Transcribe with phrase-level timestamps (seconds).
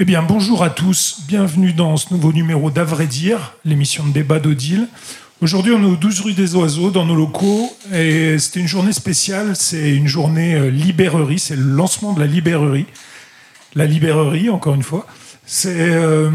[0.00, 4.12] Eh bien, bonjour à tous, bienvenue dans ce nouveau numéro d'À vrai dire, l'émission de
[4.12, 4.88] débat d'Odile.
[5.40, 8.92] Aujourd'hui, on est au 12 rue des Oiseaux, dans nos locaux, et c'était une journée
[8.92, 12.86] spéciale, c'est une journée euh, librairie, c'est le lancement de la librairie.
[13.74, 15.06] La librairie, encore une fois.
[15.46, 16.30] C'est euh,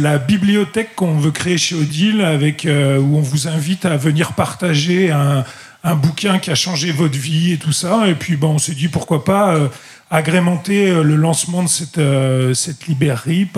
[0.00, 4.32] la bibliothèque qu'on veut créer chez Odile, avec, euh, où on vous invite à venir
[4.32, 5.44] partager un,
[5.86, 8.08] un bouquin qui a changé votre vie et tout ça.
[8.08, 9.68] Et puis, bon, on s'est dit pourquoi pas euh,
[10.10, 12.52] agrémenter euh, le lancement de cette, euh,
[12.88, 13.48] librairie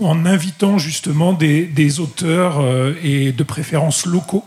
[0.00, 2.64] en invitant justement des, auteurs
[3.04, 4.44] et de préférence locaux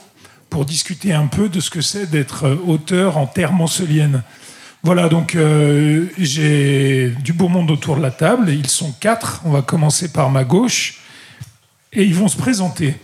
[0.49, 4.23] pour discuter un peu de ce que c'est d'être auteur en terre mancelienne.
[4.81, 5.37] Voilà, donc
[6.17, 8.49] j'ai du beau monde autour de la table.
[8.49, 9.41] Ils sont quatre.
[9.45, 11.01] On va commencer par ma gauche.
[11.91, 12.95] Et ils vont se présenter.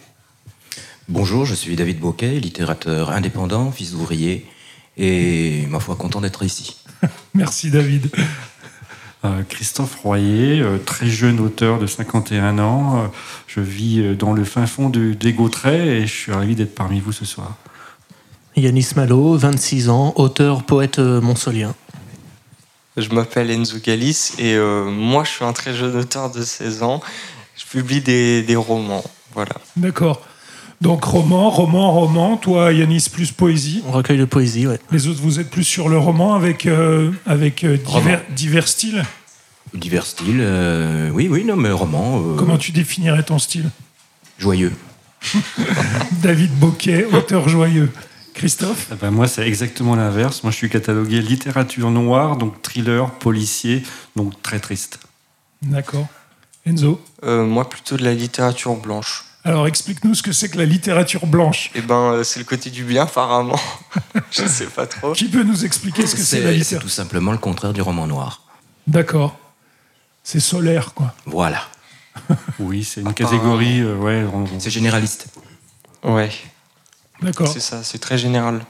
[1.10, 4.46] Bonjour, je suis David Boquet, littérateur indépendant, fils d'ouvrier,
[4.96, 6.78] et ma foi content d'être ici.
[7.34, 8.12] Merci David.
[9.26, 13.00] Euh, Christophe Royer, euh, très jeune auteur de 51 ans.
[13.00, 13.08] Euh,
[13.48, 17.12] je vis dans le fin fond du d'Égautray et je suis ravi d'être parmi vous
[17.12, 17.56] ce soir.
[18.56, 21.74] Yanis Malo, 26 ans, auteur, poète monsolien.
[22.98, 26.84] Je m'appelle Enzo Galis et euh, moi je suis un très jeune auteur de 16
[26.84, 27.02] ans.
[27.58, 29.04] Je publie des, des romans.
[29.34, 29.56] Voilà.
[29.76, 30.22] D'accord.
[30.82, 32.38] Donc roman, roman, roman.
[32.38, 33.84] Toi, Yanis, plus poésie.
[33.88, 34.80] Recueil de poésie, ouais.
[34.92, 39.04] Les autres, vous êtes plus sur le roman avec, euh, avec euh, divers, divers styles?
[39.74, 43.70] Divers styles, euh, oui, oui, non, mais roman, euh, Comment tu définirais ton style?
[44.40, 44.74] Joyeux.
[46.24, 47.92] David Boquet, auteur joyeux.
[48.34, 48.88] Christophe?
[48.90, 50.44] Ah ben, moi, c'est exactement l'inverse.
[50.44, 53.84] Moi, je suis catalogué littérature noire, donc thriller, policier,
[54.16, 55.00] donc très triste.
[55.62, 56.08] D'accord.
[56.66, 57.02] Enzo?
[57.24, 59.26] Euh, moi plutôt de la littérature blanche.
[59.46, 61.72] Alors explique-nous ce que c'est que la littérature blanche.
[61.74, 63.60] Et ben euh, c'est le côté du bien apparemment.
[64.32, 65.14] je sais pas trop.
[65.14, 67.72] Qui peut nous expliquer ce que c'est la C'est c'est littérature tout simplement le contraire
[67.74, 68.44] du roman noir.
[68.88, 69.38] D'accord.
[70.24, 71.14] C'est solaire, quoi.
[71.26, 71.64] Voilà,
[72.60, 75.28] Oui, c'est une catégorie, euh, ouais, on- c'est généraliste.
[76.04, 76.30] Ouais,
[77.22, 77.48] D'accord.
[77.48, 78.66] c'est ça, c'est très général.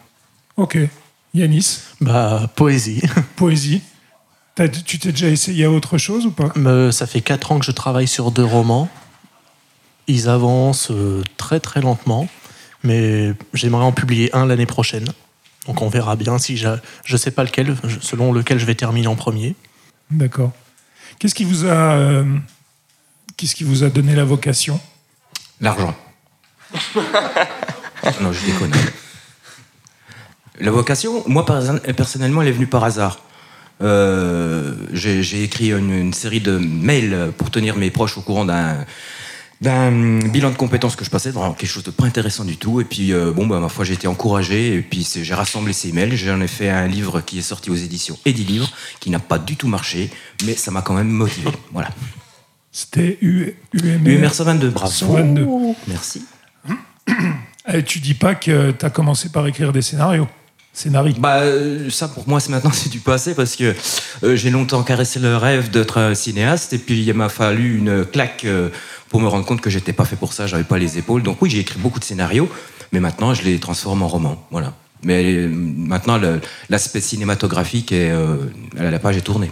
[0.55, 0.77] Ok.
[1.33, 3.01] Yanis, Bah, poésie.
[3.35, 3.81] poésie.
[4.55, 6.49] T'as- tu t'es déjà essayé à autre chose ou pas?
[6.57, 8.87] Euh, ça fait 4 ans que je travaille sur deux romans.
[10.09, 12.27] Ils avancent euh, très très lentement,
[12.83, 15.05] mais j'aimerais en publier un l'année prochaine.
[15.67, 19.05] Donc on verra bien si j'a- je sais pas lequel, selon lequel je vais terminer
[19.07, 19.55] en premier.
[20.09, 20.51] D'accord.
[21.19, 22.25] Qu'est-ce qui vous a euh,
[23.37, 24.79] qu'est-ce qui vous a donné la vocation?
[25.61, 25.93] L'argent.
[28.21, 28.71] non, je déconne.
[30.59, 31.45] La vocation, moi
[31.95, 33.19] personnellement, elle est venue par hasard.
[33.81, 38.45] Euh, J'ai j'ai écrit une, une série de mails pour tenir mes proches au courant
[38.45, 38.85] d'un
[39.61, 42.79] d'un bilan de compétences que je passais, vraiment quelque chose de pas intéressant du tout.
[42.79, 44.75] Et puis, euh, bon, bah, ma foi, j'ai été encouragé.
[44.75, 46.15] Et puis, j'ai rassemblé ces mails.
[46.15, 49.57] J'en ai fait un livre qui est sorti aux éditions Edilivre, qui n'a pas du
[49.57, 50.09] tout marché,
[50.45, 51.49] mais ça m'a quand même motivé.
[51.73, 51.89] Voilà.
[52.71, 53.53] C'était UMR.
[53.73, 54.91] UMR 122, bravo.
[54.91, 55.47] 122.
[55.87, 56.23] Merci.
[57.71, 60.27] Eh, tu dis pas que tu as commencé par écrire des scénarios.
[60.73, 61.15] Scénarii.
[61.17, 63.75] Bah, euh, ça pour moi, c'est maintenant c'est du passé parce que
[64.23, 68.05] euh, j'ai longtemps caressé le rêve d'être un cinéaste et puis il m'a fallu une
[68.05, 68.69] claque euh,
[69.09, 71.23] pour me rendre compte que j'étais pas fait pour ça, j'avais pas les épaules.
[71.23, 72.49] Donc oui, j'ai écrit beaucoup de scénarios,
[72.91, 74.45] mais maintenant je les transforme en romans.
[74.51, 74.73] Voilà.
[75.03, 76.19] Mais euh, maintenant,
[76.69, 78.37] l'aspect cinématographique est euh,
[78.75, 79.49] la page est tournée.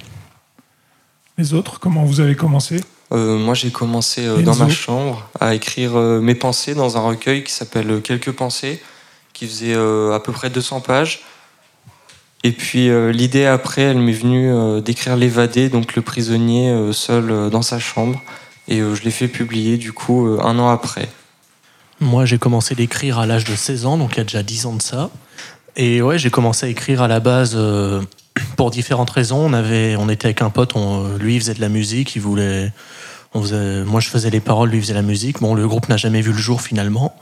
[1.38, 2.82] Les autres, comment vous avez commencé?
[3.14, 7.00] Euh, moi j'ai commencé euh, dans ma chambre à écrire euh, mes pensées dans un
[7.00, 8.82] recueil qui s'appelle euh, Quelques pensées,
[9.38, 11.22] qui faisait euh, à peu près 200 pages.
[12.44, 17.52] Et puis euh, l'idée après, elle m'est venue euh, d'écrire L'évadé, donc le prisonnier seul
[17.52, 18.20] dans sa chambre.
[18.68, 21.08] Et je l'ai fait publier du coup un an après.
[22.02, 24.66] Moi, j'ai commencé d'écrire à l'âge de 16 ans, donc il y a déjà 10
[24.66, 25.10] ans de ça.
[25.78, 27.58] Et ouais, j'ai commencé à écrire à la base
[28.58, 29.38] pour différentes raisons.
[29.38, 32.22] On, avait, on était avec un pote, on- lui il faisait de la musique, il
[32.22, 32.72] voulait.
[33.36, 35.40] Moi je faisais les paroles, lui faisait la musique.
[35.40, 37.16] Bon, le groupe n'a jamais vu le jour finalement.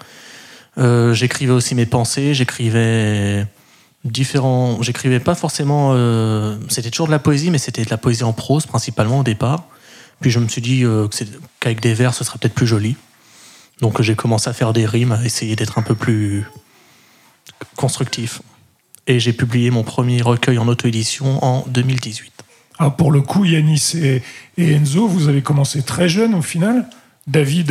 [0.77, 3.45] Euh, j'écrivais aussi mes pensées, j'écrivais
[4.03, 4.81] différents.
[4.81, 5.91] J'écrivais pas forcément.
[5.93, 9.23] euh, c'était toujours de la poésie, mais c'était de la poésie en prose principalement au
[9.23, 9.65] départ.
[10.21, 11.07] Puis je me suis dit euh,
[11.59, 12.95] qu'avec des vers, ce serait peut-être plus joli.
[13.81, 16.45] Donc j'ai commencé à faire des rimes, à essayer d'être un peu plus
[17.75, 18.41] constructif.
[19.07, 22.31] Et j'ai publié mon premier recueil en auto-édition en 2018.
[22.77, 24.21] Ah, pour le coup, Yanis et
[24.57, 26.87] Enzo, vous avez commencé très jeune au final?
[27.27, 27.67] David,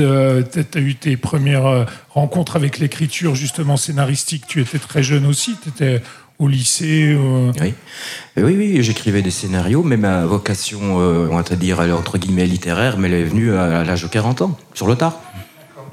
[0.50, 4.44] tu as eu tes premières euh, rencontres avec l'écriture justement scénaristique.
[4.48, 5.56] Tu étais très jeune aussi.
[5.62, 6.02] Tu étais
[6.38, 7.14] au lycée.
[7.16, 7.74] euh, Oui,
[8.38, 12.98] Euh, oui, j'écrivais des scénarios, mais ma vocation, euh, on va dire, entre guillemets littéraire,
[12.98, 15.20] mais elle est venue à, l'âge de 40 ans, sur le tard.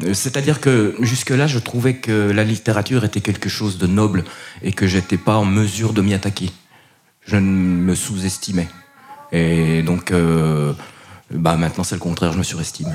[0.04, 4.24] Euh, C'est-à-dire que jusque-là, je trouvais que la littérature était quelque chose de noble
[4.64, 6.50] et que j'étais pas en mesure de m'y attaquer.
[7.28, 8.68] je me sous-estimais.
[9.32, 10.74] Et donc, euh,
[11.34, 12.94] bah maintenant c'est le contraire, je me surestime.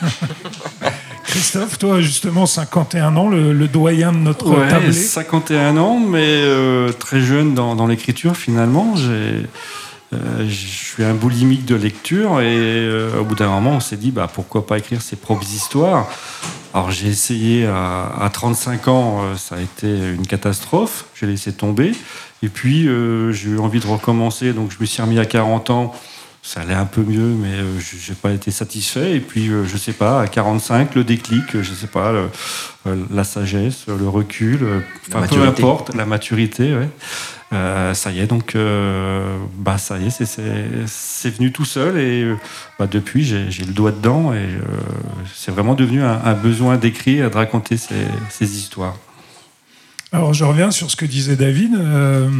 [1.24, 4.92] Christophe, toi justement 51 ans, le, doyen de notre ouais, tablé.
[4.92, 8.96] 51 ans, mais euh, très jeune dans, l'écriture finalement.
[8.96, 9.46] J'ai,
[10.12, 12.88] euh, je suis un boulimique de lecture et
[13.18, 16.08] au bout d'un moment on s'est dit bah, pourquoi pas écrire ses propres histoires.
[16.72, 21.92] Alors j'ai essayé à, à, 35 ans, ça a été une catastrophe, j'ai laissé tomber.
[22.42, 25.70] Et puis, euh, j'ai eu envie de recommencer, donc je me suis remis à 40
[25.70, 25.94] ans.
[26.46, 29.16] Ça allait un peu mieux, mais euh, je n'ai pas été satisfait.
[29.16, 32.14] Et puis, euh, je sais pas, à 45, le déclic, je sais pas,
[33.10, 34.64] la sagesse, le recul,
[35.08, 36.88] enfin, peu importe, la maturité, ouais.
[37.50, 38.56] ça y est, donc,
[39.58, 42.32] bah, ça y est, c'est venu tout seul et
[42.78, 44.46] bah, depuis, j'ai le doigt dedans et
[45.34, 48.94] c'est vraiment devenu un, besoin d'écrire et de raconter ces histoires.
[50.12, 52.30] Alors je reviens sur ce que disait David, euh,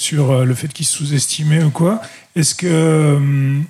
[0.00, 2.00] sur euh, le fait qu'il se sous-estimait ou quoi.
[2.34, 3.60] Est-ce que, euh,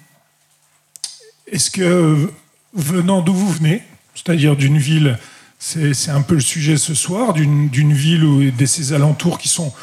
[1.50, 2.30] est-ce que
[2.72, 3.82] venant d'où vous venez,
[4.14, 5.18] c'est-à-dire d'une ville,
[5.58, 9.74] c'est un peu le sujet ce soir, d'une ville ou de ses alentours qui sont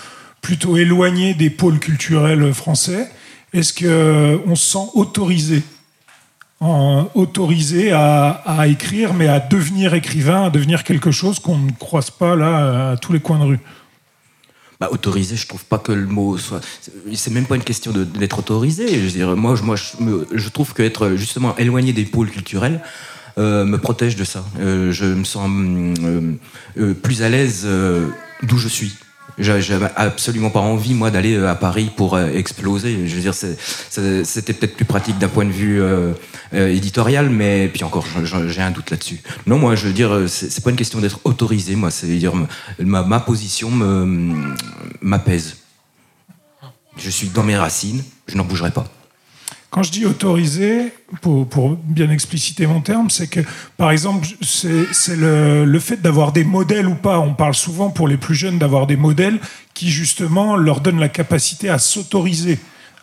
[0.41, 3.11] plutôt éloignés des pôles culturels français,
[3.53, 5.63] est-ce qu'on se sent autorisé
[6.59, 12.35] autorisé à, écrire, mais à devenir écrivain, à devenir quelque chose qu'on ne croise pas
[12.35, 13.59] là à tous les coins de rue?
[14.79, 16.61] Bah, autorisé, je trouve pas que le mot soit.
[17.13, 18.87] C'est même pas une question d'être autorisé.
[18.87, 22.81] Je veux dire, moi, je, moi, je, trouve qu'être justement éloigné des pôles culturels
[23.37, 24.43] euh, me protège de ça.
[24.59, 27.67] Euh, je me sens euh, plus à l'aise
[28.43, 28.93] d'où je suis.
[29.39, 33.07] J'avais absolument pas envie, moi, d'aller euh, à Paris pour euh, exploser.
[33.07, 35.81] Je veux dire, c'était peut-être plus pratique d'un point de vue
[36.53, 39.19] euh, éditorial, mais puis encore, j'ai un doute là-dessus.
[39.45, 42.33] Non, moi, je veux dire, c'est pas une question d'être autorisé, moi, c'est dire
[42.79, 43.69] ma, ma position
[45.01, 45.57] m'apaise.
[46.97, 48.85] Je suis dans mes racines, je n'en bougerai pas.
[49.69, 53.41] Quand je dis autorisé, pour, bien expliciter mon terme, c'est que,
[53.75, 57.19] par exemple, c'est le, fait d'avoir des modèles ou pas.
[57.19, 59.39] On parle souvent pour les plus jeunes d'avoir des modèles
[59.73, 62.59] qui, justement, leur donnent la capacité à s'autoriser,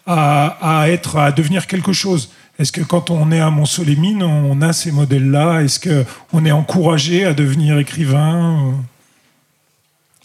[0.07, 2.31] à, à devenir quelque chose.
[2.59, 5.63] Est-ce que quand on est à Mont-Solémine, on a ces modèles-là?
[5.63, 8.75] Est-ce qu'on est encouragé à devenir écrivain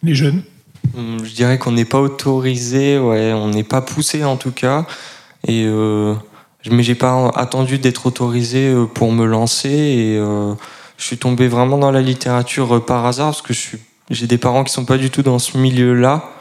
[0.03, 0.43] Les jeunes?
[0.95, 4.85] Hum, Je dirais qu'on n'est pas autorisé, ouais, on n'est pas poussé en tout cas.
[5.47, 6.13] Et euh,
[6.69, 9.69] mais j'ai pas attendu d'être autorisé euh, pour me lancer.
[9.69, 10.53] Et euh,
[10.97, 13.53] je suis tombé vraiment dans la littérature euh, par hasard parce que
[14.09, 16.31] j'ai des parents qui sont pas du tout dans ce milieu-là,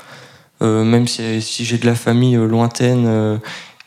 [0.60, 3.38] même si j'ai de la famille lointaine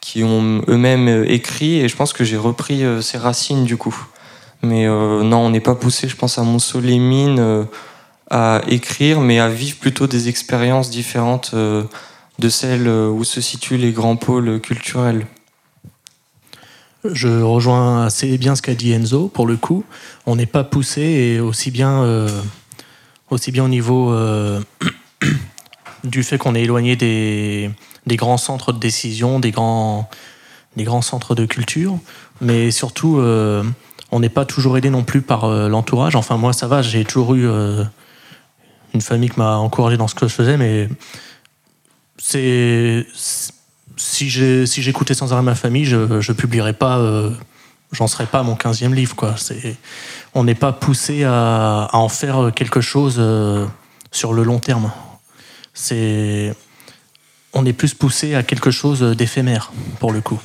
[0.01, 3.95] qui ont eux-mêmes écrit et je pense que j'ai repris ces racines du coup.
[4.63, 7.00] Mais non, on n'est pas poussé, je pense, à monceau les
[8.30, 13.92] à écrire, mais à vivre plutôt des expériences différentes de celles où se situent les
[13.92, 15.25] grands pôles culturels.
[17.03, 19.83] Je rejoins assez bien ce qu'a dit Enzo, pour le coup.
[20.27, 22.30] On n'est pas poussé et aussi bien, euh,
[23.31, 24.62] aussi bien au niveau euh,
[26.03, 27.71] du fait qu'on est éloigné des,
[28.06, 30.09] des, grands centres de décision, des grands,
[30.75, 31.98] des grands centres de culture,
[32.39, 33.63] mais surtout, euh,
[34.12, 36.15] on n'est pas toujours aidé non plus par l'entourage.
[36.15, 37.48] Enfin, moi, ça va, j'ai toujours eu
[38.94, 40.89] une famille qui m'a encouragé dans ce que je faisais, mais
[42.17, 43.05] c'est
[44.01, 44.29] si
[44.81, 47.31] j'écoutais sans arrêt ma famille, je ne publierais pas, euh,
[47.91, 49.15] j'en serais pas à mon 15e livre.
[49.15, 49.36] Quoi.
[50.34, 53.65] On n'est pas poussé à, en faire quelque chose euh,
[54.12, 54.91] sur le long terme.
[55.74, 56.55] C'est,
[57.53, 60.39] on est plus poussé à quelque chose d'éphémère, pour le coup.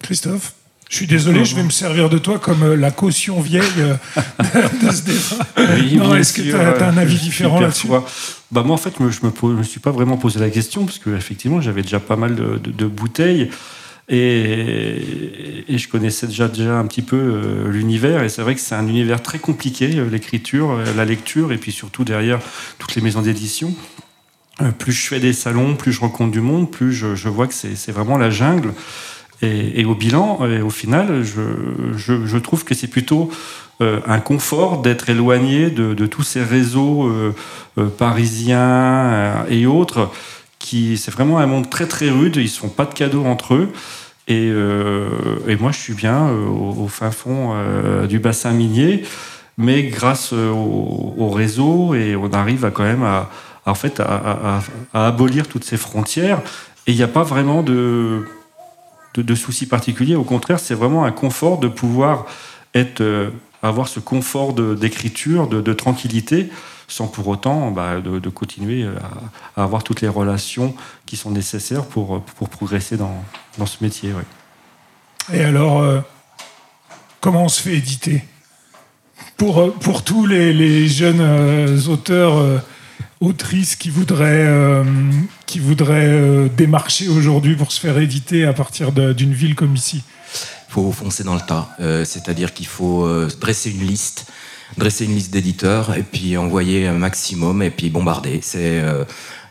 [0.00, 0.54] Christophe
[0.94, 3.94] je suis désolé, je vais me servir de toi comme euh, la caution vieille euh,
[4.82, 6.18] de ce débat.
[6.18, 9.62] Est-ce que tu as, un avis différent là-dessus bah Moi, en fait, je ne me,
[9.62, 13.50] suis pas vraiment posé la question, parce qu'effectivement, j'avais déjà pas mal de, bouteilles.
[14.08, 18.22] Et, je connaissais déjà, déjà un petit peu euh, l'univers.
[18.22, 22.04] Et c'est vrai que c'est un univers très compliqué, l'écriture, la lecture, et puis surtout
[22.04, 22.38] derrière
[22.78, 23.74] toutes les maisons d'édition.
[24.78, 27.54] Plus je fais des salons, plus je rencontre du monde, plus je, je vois que
[27.54, 28.72] c'est vraiment la jungle.
[29.42, 33.30] Et, au bilan, et au final, je, trouve que c'est plutôt
[33.80, 37.34] euh, un confort d'être éloigné de, tous ces réseaux euh,
[37.78, 40.10] euh, parisiens et autres.
[40.58, 42.36] Qui, c'est vraiment un monde très très rude.
[42.36, 43.70] Ils ne font pas de cadeaux entre eux.
[44.28, 44.50] Et,
[45.60, 47.54] moi, je suis bien au, fin fond
[48.08, 49.02] du bassin minier,
[49.58, 53.28] mais grâce au, réseau, et on arrive à quand même à,
[53.66, 54.60] en fait, à
[54.92, 56.40] abolir toutes ces frontières.
[56.86, 58.26] Et il n'y a pas vraiment de
[59.22, 60.16] de, soucis particuliers.
[60.16, 62.26] Au contraire, c'est vraiment un confort de pouvoir
[62.76, 63.30] euh,
[63.62, 66.50] avoir ce confort d'écriture, de, tranquillité,
[66.88, 68.86] sans pour autant bah, de, continuer
[69.56, 70.74] à, avoir toutes les relations
[71.06, 73.22] qui sont nécessaires pour, progresser dans,
[73.66, 74.12] ce métier.
[75.32, 76.00] Et alors, euh,
[77.20, 78.24] comment on se fait éditer?
[79.36, 82.58] Pour, tous les, jeunes euh, auteurs, euh,
[83.24, 84.82] autrices qui voudraient,
[85.46, 90.02] qui voudraient démarcher aujourd'hui pour se faire éditer à partir d'une ville comme ici
[90.68, 91.68] Il faut foncer dans le tas.
[92.04, 93.08] C'est-à-dire qu'il faut
[93.40, 94.26] dresser une liste
[94.78, 98.40] dresser une liste d'éditeurs et puis envoyer un maximum et puis bombarder.
[98.42, 98.82] C'est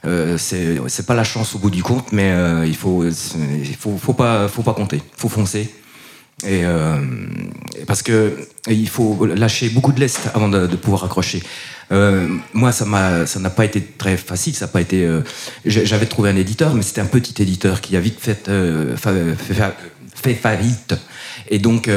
[0.06, 3.98] euh, c'est pas la chance au bout du compte, mais euh, il faut, il faut,
[3.98, 5.74] faut pas, faut pas compter, faut foncer.
[6.46, 6.98] Et euh,
[7.88, 8.36] parce que
[8.68, 11.42] il faut lâcher beaucoup de lest avant de, pouvoir accrocher.
[11.92, 14.56] Euh, moi, ça n'a pas été très facile.
[14.56, 15.06] Ça pas été.
[15.06, 15.22] Euh,
[15.66, 18.50] j'avais trouvé un éditeur, mais c'était un petit éditeur qui a vite fait,
[18.96, 19.76] fait,
[20.16, 20.96] fait, faillite.
[21.50, 21.90] Et donc.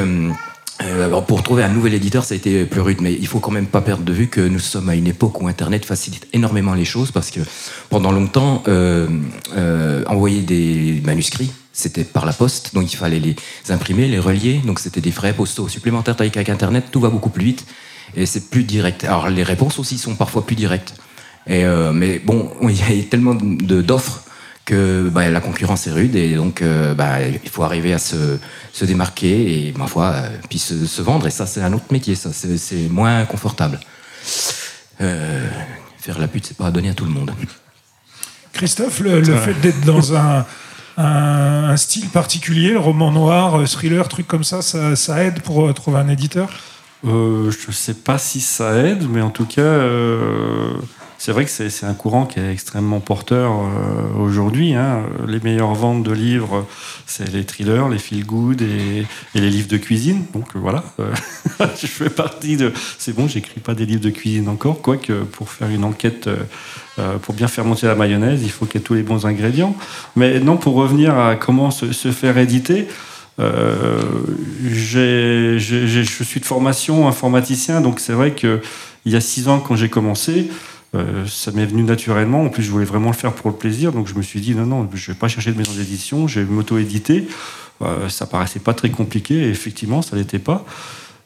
[0.82, 3.50] Euh, pour trouver un nouvel éditeur, ça a été plus rude, mais il faut quand
[3.50, 6.74] même pas perdre de vue que nous sommes à une époque où Internet facilite énormément
[6.74, 7.40] les choses parce que
[7.88, 9.08] pendant longtemps, euh,
[9.56, 13.36] euh, envoyer des manuscrits, c'était par la poste, donc il fallait les
[13.70, 16.16] imprimer, les relier, donc c'était des frais postaux supplémentaires.
[16.16, 17.66] Qu'avec Internet, tout va beaucoup plus vite
[18.14, 19.04] et c'est plus direct.
[19.04, 20.94] Alors les réponses aussi sont parfois plus directes.
[21.46, 24.22] Et euh, mais bon, il y a tellement d'offres
[24.64, 28.38] que bah, la concurrence est rude et donc euh, bah, il faut arriver à se,
[28.72, 31.26] se démarquer et ma foi euh, puis se, vendre.
[31.26, 32.30] Et ça c'est un autre métier ça.
[32.32, 33.78] C'est moins confortable.
[34.98, 37.32] Faire la pute c'est pas à donner à tout le monde.
[38.52, 40.46] Christophe le, fait d'être dans un,
[40.96, 46.48] un, style particulier roman noir thriller truc comme ça, ça aide pour trouver un éditeur?
[47.04, 49.80] Euh, je sais pas si ça aide mais en tout cas
[51.18, 54.74] c'est vrai que c'est un courant qui est extrêmement porteur euh, aujourd'hui.
[54.74, 55.02] Hein.
[55.26, 56.66] Les meilleures ventes de livres,
[57.06, 60.24] c'est les thrillers, les feel good et, les livres de cuisine.
[60.34, 61.12] Donc euh, voilà, euh,
[61.80, 62.72] je fais partie de.
[62.98, 66.28] C'est bon, j'écris pas des livres de cuisine encore, quoique pour faire une enquête,
[67.22, 69.74] pour bien faire monter la mayonnaise, il faut qu'il y ait tous les bons ingrédients.
[70.16, 72.88] Mais non, pour revenir à comment se, se faire éditer.
[73.38, 74.02] Euh,
[74.64, 78.60] je suis de formation informaticien, donc c'est vrai que
[79.04, 80.50] il y a six ans quand j'ai commencé,
[80.96, 82.42] euh, ça m'est venu naturellement.
[82.42, 83.92] En plus, je voulais vraiment le faire pour le plaisir.
[83.92, 86.40] Donc, je me suis dit, non, non, je vais pas chercher de maison d'édition, je
[86.40, 87.28] vais m'auto-éditer.
[87.82, 89.48] Euh, ça paraissait pas très compliqué.
[89.48, 90.64] Effectivement, ça l'était pas.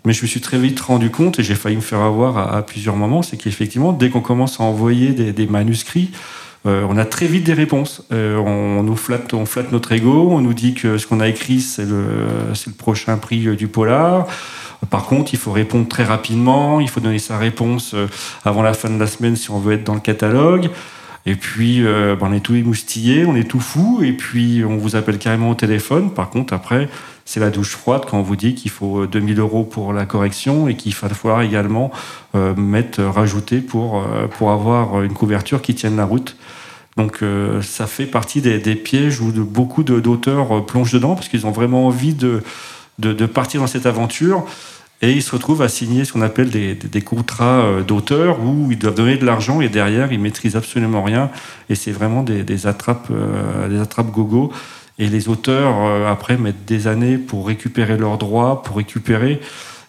[0.05, 2.63] Mais je me suis très vite rendu compte, et j'ai failli me faire avoir à,
[2.65, 6.11] plusieurs moments, c'est qu'effectivement, dès qu'on commence à envoyer des, manuscrits,
[6.67, 8.05] euh, on a très vite des réponses.
[8.11, 11.61] on, nous flatte, on flatte notre ego, on nous dit que ce qu'on a écrit,
[11.61, 12.05] c'est le,
[12.51, 14.27] le prochain prix du polar.
[14.89, 18.07] Par contre, il faut répondre très rapidement, il faut donner sa réponse euh,
[18.45, 20.71] avant la fin de la semaine si on veut être dans le catalogue.
[21.27, 24.79] Et puis, euh, ben, on est tout émoustillé, on est tout fou, et puis on
[24.79, 26.11] vous appelle carrément au téléphone.
[26.11, 26.89] Par contre, après,
[27.31, 30.05] c'est la douche froide quand on vous dit qu'il faut 2000 euh, euros pour la
[30.05, 31.93] correction et qu'il va falloir également
[32.57, 34.05] mettre, rajouter pour,
[34.37, 36.37] pour avoir une couverture qui tienne la route.
[36.97, 37.25] Donc
[37.63, 41.87] ça fait partie des, pièges où de, beaucoup d'auteurs plongent dedans parce qu'ils ont vraiment
[41.87, 42.43] envie de,
[42.99, 44.45] de, partir dans cette aventure
[45.03, 48.79] et ils se retrouvent à signer ce qu'on appelle des, contrats euh, d'auteur où ils
[48.79, 51.31] doivent donner de l'argent et derrière ils maîtrisent absolument rien
[51.69, 54.53] et c'est vraiment des, attrapes euh, des attrapes gogo
[55.01, 59.41] et les auteurs euh, après mettent des années pour récupérer leurs droits pour récupérer.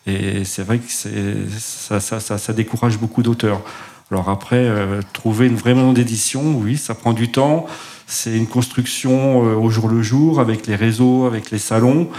[0.08, 3.62] Et c'est vrai que ça, ça, ça, ça, décourage beaucoup d'auteurs.
[4.10, 4.68] Alors après
[5.13, 7.68] trouver une vraie maison d'édition oui ça prend du temps.
[8.08, 12.10] C'est une construction au jour le jour avec les réseaux avec les salons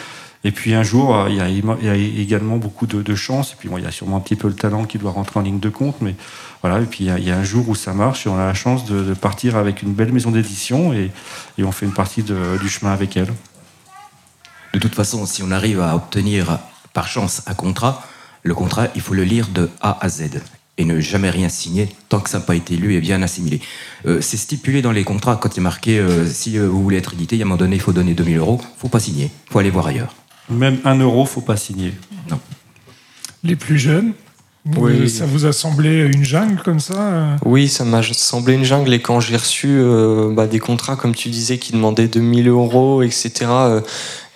[0.45, 3.53] et puis un jour, euh, il y a, il également beaucoup de, chance.
[3.53, 5.39] Et puis bon, il y a sûrement un petit peu le talent qui doit rentrer
[5.39, 6.01] en ligne de compte.
[6.01, 6.15] Mais
[6.63, 8.47] voilà, et puis il y, a, il un jour où ça marche et on a
[8.47, 11.11] la chance de, partir avec une belle maison d'édition et,
[11.59, 13.33] on fait une partie du chemin avec elle.
[14.75, 16.59] De toute façon, si on arrive à obtenir
[16.93, 18.03] par chance un contrat,
[18.43, 20.41] le contrat, il faut le lire de A à Z
[20.79, 23.61] et ne jamais rien signer tant que ça n'a pas été lu et bien assimilé.
[24.07, 27.13] Euh, c'est stipulé dans les contrats quand il est marqué euh, si vous voulez être
[27.13, 29.31] édité, il y a un moment donné, il faut donner 2000 euros, faut pas signer,
[29.51, 30.15] faut aller voir ailleurs.
[30.53, 31.93] Même un euro, faut pas signer.
[32.31, 32.39] Non.
[33.43, 34.13] Les plus jeunes
[34.77, 35.11] oui.
[35.11, 38.95] Ça vous a semblé une jungle comme ça euh Oui, ça m'a semblé une jungle.
[38.95, 43.03] Et quand j'ai reçu euh, bah, des contrats, comme tu disais, qui demandaient 2000 euros,
[43.03, 43.81] etc., euh,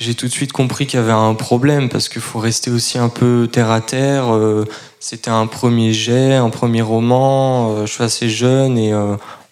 [0.00, 2.98] j'ai tout de suite compris qu'il y avait un problème parce qu'il faut rester aussi
[2.98, 4.24] un peu terre à terre.
[5.00, 7.86] C'était un premier jet, un premier roman.
[7.86, 8.92] je suis assez jeune et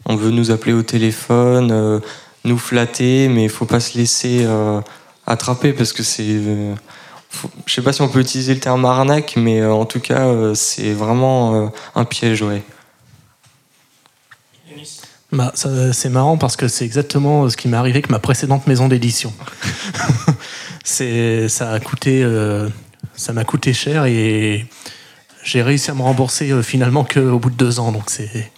[0.04, 2.02] on veut nous appeler au téléphone,
[2.44, 4.46] nous flatter, mais il faut pas se laisser
[5.26, 6.24] attraper parce que c'est.
[6.26, 6.74] Euh,
[7.66, 10.26] je sais pas si on peut utiliser le terme arnaque, mais euh, en tout cas,
[10.26, 12.62] euh, c'est vraiment un piège, ouais.
[15.32, 18.86] Bah, c'est marrant parce que c'est exactement ce qui m'est arrivé avec ma précédente maison
[18.86, 19.32] d'édition.
[20.84, 22.24] c'est, ça a coûté,
[23.16, 24.68] ça m'a coûté cher et
[25.44, 27.92] j'ai réussi à me rembourser euh, finalement qu'au bout de deux ans.
[27.92, 28.50] Donc c'est,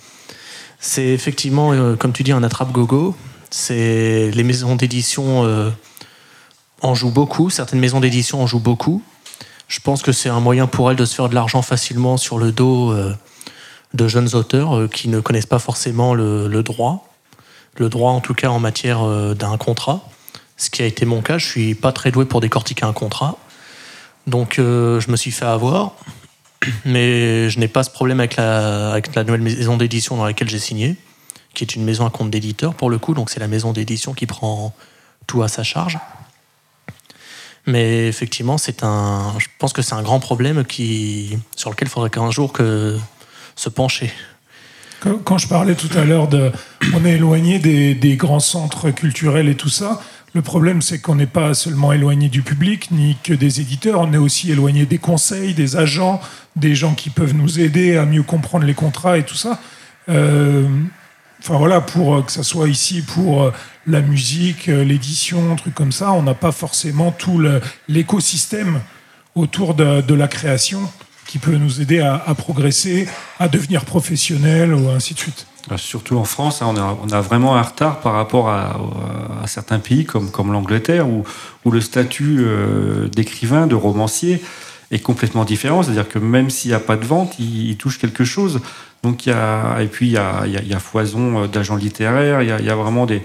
[0.78, 3.14] c'est effectivement, euh, comme tu dis, un attrape-gogo.
[3.50, 5.70] C'est les maisons d'édition euh,
[6.82, 7.50] en jouent beaucoup.
[7.50, 9.02] Certaines maisons d'édition en jouent beaucoup.
[9.68, 12.38] Je pense que c'est un moyen pour elles de se faire de l'argent facilement sur
[12.38, 12.94] le dos
[13.94, 17.08] de jeunes auteurs qui ne connaissent pas forcément le, droit.
[17.76, 19.04] Le droit, en tout cas, en matière
[19.34, 20.08] d'un contrat.
[20.56, 21.38] Ce qui a été mon cas.
[21.38, 23.36] Je suis pas très doué pour décortiquer un contrat.
[24.28, 25.94] Donc je me suis fait avoir
[26.84, 30.96] mais je n'ai pas ce problème avec la nouvelle maison d'édition dans laquelle j'ai signé,
[31.54, 34.14] qui est une maison à compte d'éditeur pour le coup, donc c'est la maison d'édition
[34.14, 34.74] qui prend
[35.26, 35.98] tout à sa charge.
[37.66, 41.90] Mais effectivement, c'est un, je pense que c'est un grand problème qui, sur lequel il
[41.90, 42.96] faudrait qu'un jour que
[43.56, 44.12] se pencher.
[45.24, 46.50] Quand je parlais tout à l'heure de,
[46.94, 50.00] on est éloigné des, des, grands centres culturels et tout ça.
[50.32, 54.12] Le problème, c'est qu'on n'est pas seulement éloigné du public, ni que des éditeurs, on
[54.12, 56.20] est aussi éloigné des conseils, des agents,
[56.56, 59.60] des gens qui peuvent nous aider à mieux comprendre les contrats et tout ça.
[60.08, 60.68] Euh,
[61.46, 63.52] enfin voilà, pour que ça soit ici pour
[63.86, 67.40] la musique, l'édition, trucs comme ça, on n'a pas forcément tout
[67.88, 68.80] l'écosystème
[69.36, 70.80] autour de, la création
[71.28, 75.46] qui peut nous aider à, progresser, à devenir professionnel ou ainsi de suite.
[75.68, 78.76] Bah, surtout en France, hein, on, a, vraiment un retard par rapport à,
[79.46, 81.24] certains pays comme, l'Angleterre, où,
[81.70, 84.42] le statut euh, d'écrivain, de romancier
[84.90, 85.82] est complètement différent.
[85.82, 88.60] C'est-à-dire que même s'il n'y a pas de vente, il, touche quelque chose.
[89.02, 91.76] Donc il y a, et puis il y a, il y a foison euh, d'agents
[91.76, 93.22] littéraires, il y a, il y a vraiment des,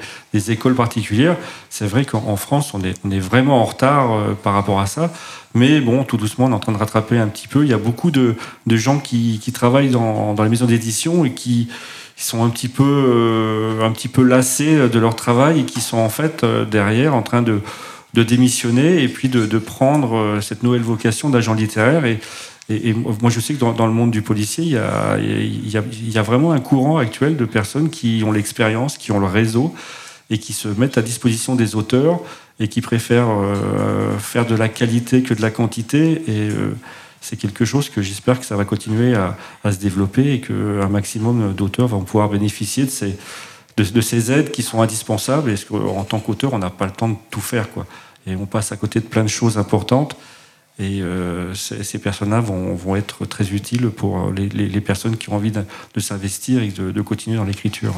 [0.51, 1.37] écoles particulières.
[1.69, 4.85] C'est vrai qu'en France, on est, on est vraiment en retard euh, par rapport à
[4.85, 5.11] ça.
[5.55, 7.63] Mais bon, tout doucement, on est en train de rattraper un petit peu.
[7.63, 8.35] Il y a beaucoup de,
[8.67, 11.67] de gens qui, qui travaillent dans, dans les maisons d'édition et qui,
[12.15, 15.81] qui sont un petit peu, euh, un petit peu lassés de leur travail et qui
[15.81, 17.59] sont en fait euh, derrière en train de,
[18.13, 22.05] de démissionner et puis de, de prendre cette nouvelle vocation d'agent littéraire.
[22.05, 22.19] Et,
[22.75, 26.59] et, moi, je sais que dans, le monde du policier, il y, a, vraiment un
[26.59, 29.73] courant actuel de personnes qui ont l'expérience, qui ont le réseau
[30.29, 32.19] et qui se mettent à disposition des auteurs
[32.59, 33.29] et qui préfèrent
[34.19, 36.21] faire de la qualité que de la quantité.
[36.27, 36.49] Et
[37.21, 41.53] c'est quelque chose que j'espère que ça va continuer à, se développer et qu'un maximum
[41.53, 43.17] d'auteurs vont pouvoir bénéficier de ces,
[43.77, 45.51] de, ces aides qui sont indispensables.
[45.51, 47.71] Et qu'en tant qu'auteur, on n'a pas le temps de tout faire.
[47.71, 47.85] Quoi.
[48.27, 50.15] Et on passe à côté de plein de choses importantes.
[50.81, 55.35] Et euh, ces, personnes-là vont, vont, être très utiles pour les, les, personnes qui ont
[55.35, 55.63] envie de,
[55.99, 57.93] s'investir et de, continuer dans l'écriture.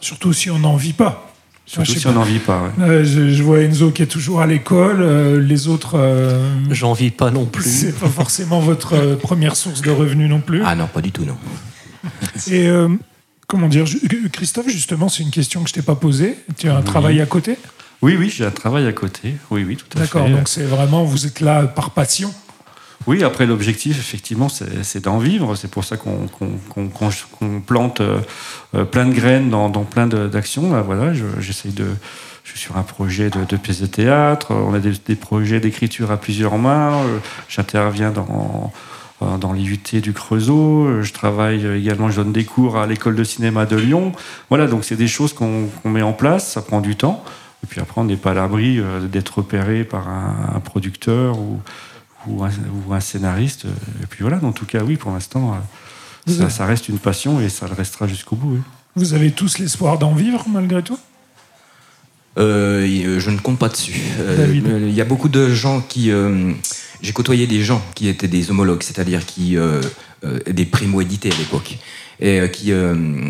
[0.00, 1.34] Surtout si on n'en vit pas.
[1.66, 2.72] Surtout si on n'en vit pas.
[2.80, 5.98] Euh, je, vois Enzo qui est toujours à l'école, euh, les autres.
[5.98, 7.68] Euh, J'en vis pas non plus.
[7.68, 10.62] C'est pas forcément votre première source de revenus non plus.
[10.64, 11.36] Ah non, pas du tout, non.
[12.50, 12.68] Et
[13.48, 13.86] comment dire,
[14.32, 16.36] Christophe, justement, c'est une question que je t'ai pas posée.
[16.58, 17.58] Tu as un travail à côté?
[18.02, 19.34] Oui, oui, j'ai un travail à côté.
[19.50, 20.06] Oui, oui, tout à fait.
[20.06, 22.32] D'accord, donc c'est vraiment, vous êtes là par passion
[23.06, 25.54] oui, après l'objectif, effectivement, c'est d'en vivre.
[25.54, 26.28] C'est pour ça qu'on
[27.66, 28.18] plante euh,
[28.74, 30.82] euh, plein de graines dans, plein d'actions.
[30.82, 31.86] Voilà, j'essaye de.
[32.44, 34.52] Je suis sur un projet de, pièces de théâtre.
[34.52, 36.92] On a des, projets d'écriture à plusieurs mains.
[36.92, 38.72] Euh, j'interviens dans
[39.38, 41.02] dans l'IUT du Creusot.
[41.02, 44.12] Je travaille également, je donne des cours à l'école de cinéma de Lyon.
[44.48, 47.22] Voilà, donc c'est des choses qu'on met en place, ça prend du temps.
[47.62, 51.60] Et puis après, on n'est pas à l'abri d'être repéré par un, un producteur ou,
[52.26, 52.44] ou
[52.92, 53.66] un, scénariste.
[54.02, 55.56] Et puis voilà, en tout cas, oui, pour l'instant,
[56.28, 58.58] euh, ça, reste une passion et ça le restera jusqu'au bout.
[58.96, 60.98] Vous avez tous l'espoir d'en vivre malgré tout?
[62.38, 64.00] Euh, Je ne compte pas dessus.
[64.18, 66.10] Euh, il y a beaucoup de gens qui.
[67.02, 69.56] J'ai côtoyé des gens qui étaient des homologues, c'est-à-dire qui
[70.22, 71.78] des primo-édités à l'époque
[72.22, 72.72] et qui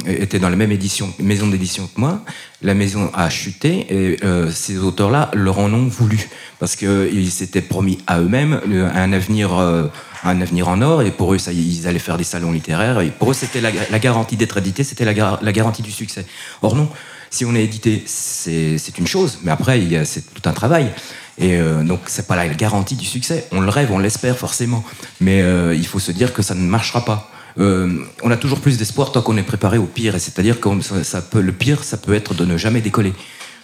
[0.07, 2.25] étaient dans la même édition, maison d'édition que moi.
[2.63, 4.19] La maison a chuté et
[4.53, 6.29] ces auteurs-là leur en ont voulu
[6.61, 8.61] parce qu'ils s'étaient promis à eux-mêmes
[8.95, 9.87] un avenir, euh,
[10.23, 13.11] un avenir en or, et pour eux, ça, ils allaient faire des salons littéraires, et
[13.11, 16.27] pour eux, c'était la, garantie d'être édité, c'était la, la, garantie du succès.
[16.61, 16.89] Or non,
[17.31, 20.93] si on est édité, c'est une chose, mais après, c'est tout un travail.
[21.41, 23.49] Et euh, donc, c'est pas la garantie du succès.
[23.51, 24.85] On le rêve, on l'espère forcément,
[25.21, 27.31] mais euh, il faut se dire que ça ne marchera pas.
[27.59, 30.69] on a toujours plus d'espoir tant qu'on est préparé au pire, c'est-à-dire que
[31.03, 33.15] ça peut, le pire, ça peut être de ne jamais décoller.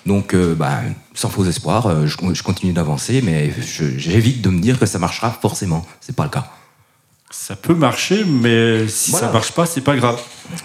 [0.07, 0.83] Donc, euh, bah,
[1.15, 3.53] sans faux espoir, euh, je, continue d'avancer, mais
[3.97, 5.85] j'évite de me dire que ça marchera forcément.
[6.01, 6.53] C'est pas le cas.
[7.31, 10.21] Ça peut marcher, mais si ça marche pas, c'est pas grave.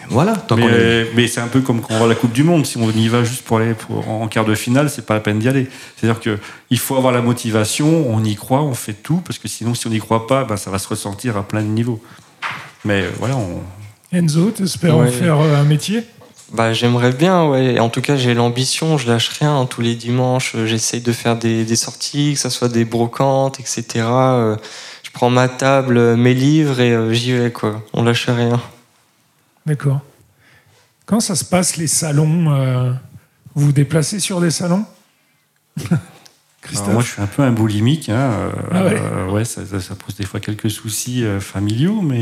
[0.10, 0.34] Voilà.
[0.56, 2.68] mais, mais c'est un peu comme quand on va à la Coupe du Monde.
[2.68, 5.22] Si on y va juste pour aller pour, en quart de finale, c'est pas la
[5.22, 5.68] peine d'y aller.
[5.98, 6.38] C'est-à-dire que
[6.70, 9.88] il faut avoir la motivation, on y croit, on fait tout, parce que sinon, si
[9.88, 12.02] on n'y croit pas, bah, ça va se ressentir à plein de niveaux.
[12.86, 13.62] Mais euh, voilà, on...
[14.16, 16.04] Enzo, t'espères en faire un métier?
[16.54, 17.80] Bah, j'aimerais bien, ouais.
[17.80, 19.66] En tout cas, j'ai l'ambition, je lâche rien.
[19.66, 23.60] Tous les dimanches, euh, j'essaye de faire des, des, sorties, que ce soit des brocantes,
[23.60, 23.84] etc.
[23.96, 24.58] Euh,
[25.12, 27.84] je prends ma table, mes livres et euh, j'y vais, quoi.
[27.94, 28.62] On lâche rien.
[29.66, 30.00] D'accord.
[31.06, 32.94] Quand ça se passe, les salons, euh,
[33.54, 34.86] vous vous déplacez sur des salons?
[36.74, 38.08] Alors moi, je suis un peu un boulimique.
[38.10, 41.40] Hein, euh, Ah ouais euh, ouais, ça, ça- ça pose des fois quelques soucis euh,
[41.42, 42.22] familiaux, mais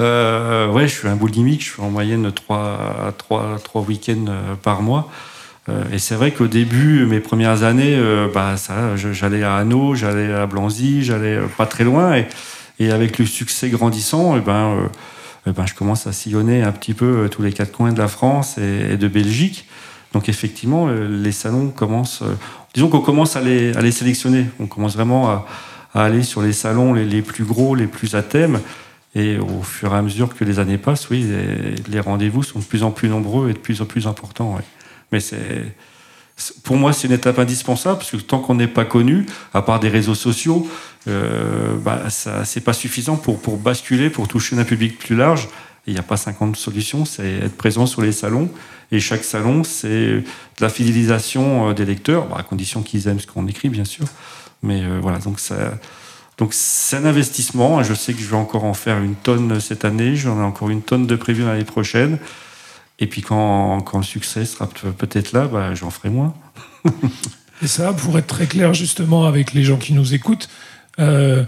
[0.00, 1.64] euh, ouais, je suis un boulimique.
[1.64, 5.10] Je fais en moyenne trois, trois, trois week-ends euh, par mois.
[5.68, 8.56] Euh, et c'est vrai qu'au début, mes premières années, euh, bah,
[8.96, 12.16] j'allais à Hanau, j'allais à Blanzy, j'allais euh, pas très loin.
[12.16, 12.26] Et,
[12.78, 14.86] et avec le succès grandissant, eh ben, euh,
[15.46, 18.08] eh ben, je commence à sillonner un petit peu tous les quatre coins de la
[18.08, 19.66] France et, et de Belgique.
[20.12, 22.22] Donc effectivement, les salons commencent.
[22.72, 24.46] disons qu'on commence à les, à les sélectionner.
[24.60, 25.46] On commence vraiment à,
[25.92, 28.60] aller sur les salons les, plus gros, les plus à thème.
[29.16, 31.26] Et au fur et à mesure que les années passent, oui,
[31.88, 34.56] les, rendez-vous sont de plus en plus nombreux et de plus en plus importants.
[35.14, 35.20] Mais
[36.64, 39.78] pour moi, c'est une étape indispensable parce que tant qu'on n'est pas connu, à part
[39.78, 40.68] des réseaux sociaux,
[41.06, 45.48] euh, bah, ça, c'est pas suffisant pour, basculer, pour toucher un public plus large.
[45.86, 48.50] Il n'y a pas 50 solutions, c'est être présent sur les salons.
[48.90, 50.24] Et chaque salon, c'est de
[50.60, 54.06] la fidélisation euh, des lecteurs, bah, à condition qu'ils aiment ce qu'on écrit, bien sûr.
[54.62, 55.38] Mais euh, voilà, donc.
[56.36, 57.84] Donc c'est un investissement.
[57.84, 60.16] Je sais que je vais encore en faire une tonne cette année.
[60.16, 62.18] J'en ai encore une tonne de prévues l'année prochaine.
[63.00, 66.34] Et puis quand, quand le succès sera pe- peut-être là, bah, j'en ferai moins.
[67.62, 70.48] Et ça, pour être très clair justement avec les gens qui nous écoutent,
[70.98, 71.44] euh,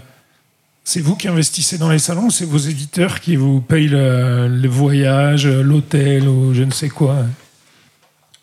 [0.83, 4.47] c'est vous qui investissez dans les salons ou c'est vos éditeurs qui vous payent le,
[4.47, 7.17] le voyage, l'hôtel ou je ne sais quoi?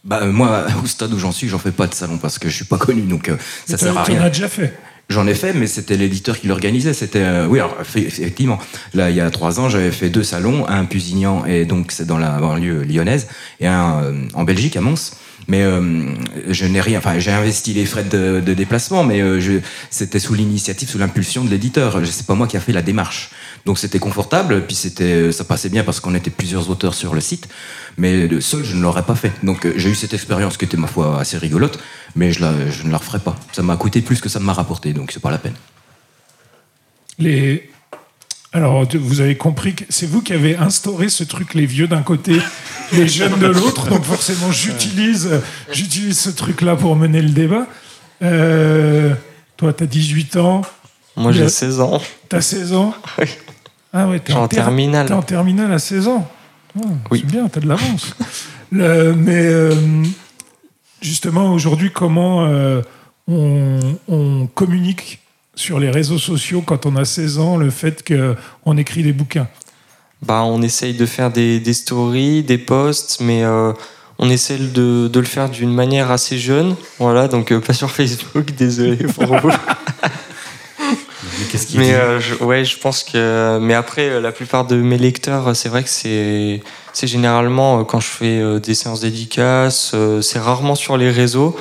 [0.04, 2.48] Bah, euh, moi, au stade où j'en suis, j'en fais pas de salon parce que
[2.50, 3.36] je suis pas connu, donc euh,
[3.66, 4.20] ça sert à rien.
[4.22, 4.78] as déjà fait
[5.10, 6.94] J'en ai fait, mais c'était l'éditeur qui l'organisait.
[6.94, 8.58] C'était euh, oui, alors effectivement.
[8.94, 12.06] Là, il y a trois ans, j'avais fait deux salons, un Pusignan et donc c'est
[12.06, 13.28] dans la banlieue lyonnaise,
[13.60, 15.16] et un euh, en Belgique à Mons.
[15.48, 16.06] Mais euh,
[16.48, 16.98] je n'ai rien.
[16.98, 21.50] Enfin, j'ai investi les frais de, déplacement, mais euh, c'était sous l'initiative, sous l'impulsion de
[21.50, 22.00] l'éditeur.
[22.04, 23.30] C'est pas moi qui a fait la démarche.
[23.66, 27.20] Donc c'était confortable, puis c'était, ça passait bien parce qu'on était plusieurs auteurs sur le
[27.20, 27.48] site.
[27.96, 29.32] Mais seul, je ne l'aurais pas fait.
[29.42, 31.78] Donc euh, j'ai eu cette expérience qui était ma foi assez rigolote,
[32.14, 33.36] mais je, la, je ne la referai pas.
[33.52, 35.54] Ça m'a coûté plus que ça m'a rapporté, donc c'est pas la peine.
[37.18, 37.70] Les...
[38.54, 42.02] Alors, vous avez compris que c'est vous qui avez instauré ce truc, les vieux d'un
[42.02, 42.38] côté,
[42.92, 43.88] les jeunes de l'autre.
[43.88, 45.28] Donc, forcément, j'utilise,
[45.72, 47.66] j'utilise ce truc-là pour mener le débat.
[48.22, 49.12] Euh,
[49.56, 50.62] toi, tu as 18 ans,
[51.16, 52.00] Moi, j'ai a- 16 ans.
[52.30, 52.94] tu as 16 ans.
[53.18, 53.26] Oui.
[53.96, 55.06] Ah ouais, t'es en ter- terminale.
[55.06, 56.28] T'es en terminale à 16 ans.
[56.76, 57.20] Ah, Oui.
[57.24, 58.14] C'est bien, t'as de l'avance.
[58.72, 59.72] Le- mais euh,
[61.00, 62.82] justement, aujourd'hui, comment euh,
[63.28, 65.20] on, on communique
[65.56, 69.48] sur les réseaux sociaux quand on a 16 ans le fait qu'on écrit des bouquins
[70.22, 73.72] Bah, on essaye de faire des, des stories, des posts, mais euh,
[74.18, 76.76] on essaie de, de le faire d'une manière assez jeune.
[76.98, 79.50] Voilà, donc euh, pas sur Facebook, désolé pour vous.
[81.74, 83.58] Mais euh, je, ouais, je pense que.
[83.60, 86.62] Mais après, la plupart de mes lecteurs, c'est vrai que c'est
[86.92, 91.56] c'est généralement quand je fais des séances dédicaces, c'est rarement sur les réseaux.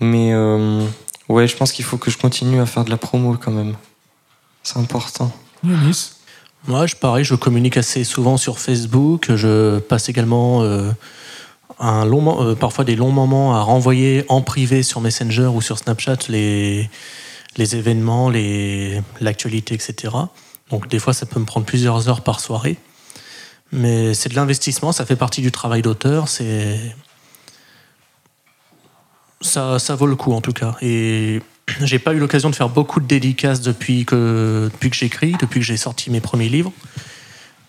[0.00, 0.84] Mais euh,
[1.28, 3.74] ouais, je pense qu'il faut que je continue à faire de la promo quand même.
[4.62, 5.32] C'est important.
[5.64, 6.10] Yanis
[6.66, 9.30] Moi, je, pareil, je communique assez souvent sur Facebook.
[9.34, 10.90] Je passe également euh,
[11.78, 15.78] un long, euh, parfois des longs moments à renvoyer en privé sur Messenger ou sur
[15.78, 16.88] Snapchat les,
[17.56, 20.14] les événements, les- l'actualité, etc.
[20.70, 22.76] Donc des fois, ça peut me prendre plusieurs heures par soirée.
[23.72, 26.28] Mais c'est de l'investissement, ça fait partie du travail d'auteur.
[26.28, 26.78] C'est
[29.46, 30.76] ça, vaut le coup en tout cas.
[30.82, 31.40] Et
[31.80, 35.60] j'ai pas eu l'occasion de faire beaucoup de dédicaces depuis que, depuis que j'écris, depuis
[35.60, 36.72] que j'ai sorti mes premiers livres.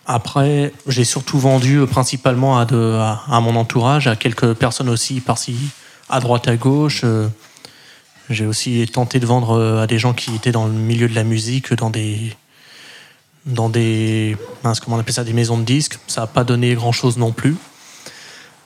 [0.10, 5.20] Après, j'ai surtout vendu euh, principalement à, de, à, mon entourage, à quelques personnes aussi
[5.20, 5.58] par-ci,
[6.10, 7.02] à droite, à gauche.
[7.04, 7.28] Euh,
[8.30, 11.14] J'ai aussi tenté de vendre euh, à des gens qui étaient dans le milieu de
[11.14, 12.34] la musique, dans des,
[13.46, 16.00] dans des, comment on appelle ça, des maisons de disques.
[16.08, 17.58] Ça n'a pas donné grand-chose non plus.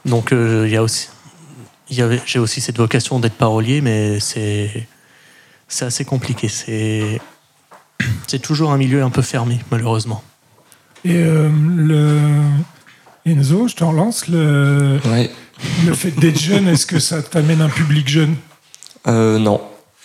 [0.05, 1.09] Donc, il y a aussi,
[1.91, 4.87] j'ai aussi cette vocation d'être parolier, mais c'est,
[5.67, 6.47] c'est assez compliqué.
[6.47, 7.19] C'est,
[8.27, 10.23] c'est toujours un milieu un peu fermé, malheureusement.
[11.03, 12.19] Et euh, le...
[13.25, 14.27] Enzo, je te relance.
[14.27, 15.29] Le, Ouais.
[15.85, 18.35] le fait d'être jeune, est-ce que ça t'amène un public jeune?
[19.07, 19.61] Euh, non.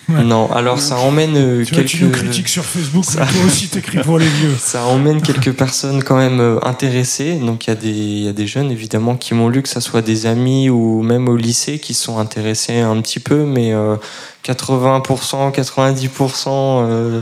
[0.08, 0.50] Non.
[0.52, 1.88] Alors ça emmène euh, Tu vois, quelques.
[1.98, 4.54] tu critiques sur Facebook, Ça- mais toi aussi t'écris pour les vieux.
[4.56, 7.34] Ça emmène quelques personnes quand même euh, intéressées.
[7.40, 9.68] Donc il y, a des- il y a des jeunes évidemment qui m'ont lu, que
[9.68, 13.72] ce soit des amis ou même au lycée, qui sont intéressés un petit peu, mais
[13.72, 13.96] euh,
[14.44, 17.20] 80%, 90% euh,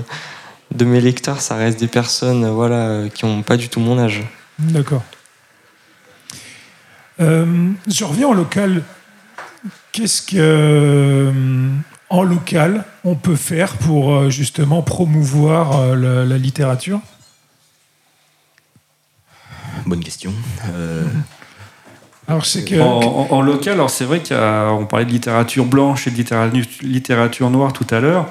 [0.74, 4.22] de mes lecteurs, ça reste des personnes voilà, qui n'ont pas du tout mon âge.
[4.58, 5.02] D'accord.
[7.18, 8.82] Je reviens au local.
[9.92, 11.30] Qu'est-ce que.
[12.10, 17.00] En local on peut faire pour justement promouvoir la, littérature?
[19.86, 20.32] Bonne question.
[22.26, 22.76] Alors, c'est que...
[22.80, 27.86] en, local, alors c'est vrai qu'on parlait de littérature blanche et de littérature noire tout
[27.90, 28.26] à l'heure.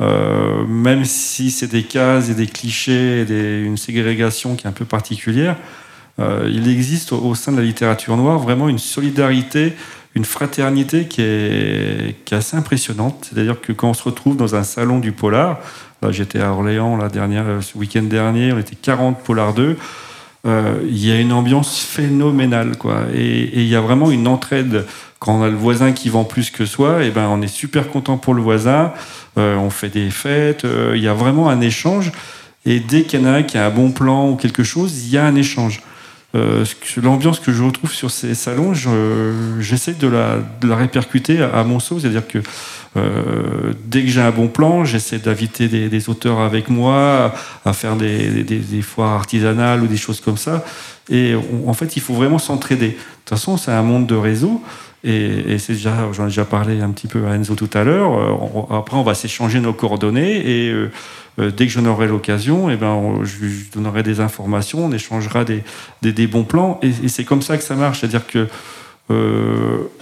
[0.00, 4.72] Euh, même si c'est des cases et des clichés et une ségrégation qui est un
[4.72, 5.56] peu particulière,
[6.18, 9.74] euh, il existe au, sein de la littérature noire vraiment une solidarité,
[10.16, 13.28] une fraternité qui est, qui est assez impressionnante.
[13.30, 15.60] C'est-à-dire que quand on se retrouve dans un salon du polar,
[16.10, 19.76] j'étais à Orléans la dernière, ce week-end dernier, on était 40 polar 2.
[20.46, 23.02] Euh, il y a une ambiance phénoménale, quoi.
[23.14, 24.86] Et il y a vraiment une entraide.
[25.18, 27.48] Quand on a le voisin qui vend plus que soi, et eh ben on est
[27.48, 28.92] super content pour le voisin.
[29.38, 30.64] Euh, on fait des fêtes.
[30.64, 32.12] Euh, il y a vraiment un échange.
[32.64, 35.04] Et dès qu'il y en a un qui a un bon plan ou quelque chose,
[35.04, 35.82] il y a un échange.
[37.02, 38.72] L'ambiance que je retrouve sur ces salons,
[39.60, 41.98] j'essaie de, la, répercuter à, mon saut.
[42.00, 42.38] C'est-à-dire que
[42.96, 47.96] euh, dès que j'ai un bon plan, j'essaie d'inviter des, auteurs avec moi à, faire
[47.96, 50.64] des, foires artisanales ou des choses comme ça.
[51.08, 51.34] Et
[51.66, 52.88] en fait, il faut vraiment s'entraider.
[52.88, 54.62] De toute façon, c'est un monde de réseau.
[55.04, 58.12] Et, c'est déjà, j'en ai déjà parlé un petit peu à Enzo tout à l'heure.
[58.18, 60.74] Euh, après, on va s'échanger nos coordonnées et
[61.38, 65.62] euh, dès que j'en aurai l'occasion, eh ben, je donnerai des informations, on échangera des,
[66.02, 66.80] des bons plans.
[66.82, 68.00] Et, c'est comme ça que ça marche.
[68.00, 68.48] C'est-à-dire que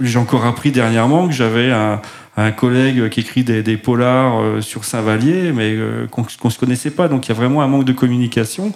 [0.01, 2.01] j'ai encore appris dernièrement que j'avais un,
[2.37, 6.91] un collègue qui écrit des, polars euh, sur Saint-Vallier, mais euh, qu'on ne se connaissait
[6.91, 7.09] pas.
[7.09, 8.73] Donc il y a vraiment un manque de communication.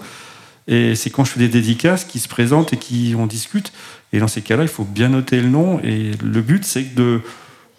[0.69, 3.73] Et c'est quand je fais des dédicaces qui se présentent et qui on discute.
[4.13, 5.81] Et dans ces cas-là, il faut bien noter le nom.
[5.83, 7.21] Et le but, c'est de,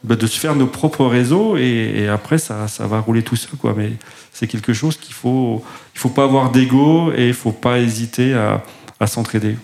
[0.03, 1.57] bah, de se faire nos propres réseaux.
[1.57, 3.57] Et, après, ça, ça, va rouler tout seul.
[3.57, 3.73] Quoi.
[3.77, 3.91] Mais
[4.31, 5.63] c'est quelque chose qu'il faut.
[5.95, 8.63] Il faut pas avoir d'ego et il faut pas hésiter à,
[8.99, 9.57] à s'entraider.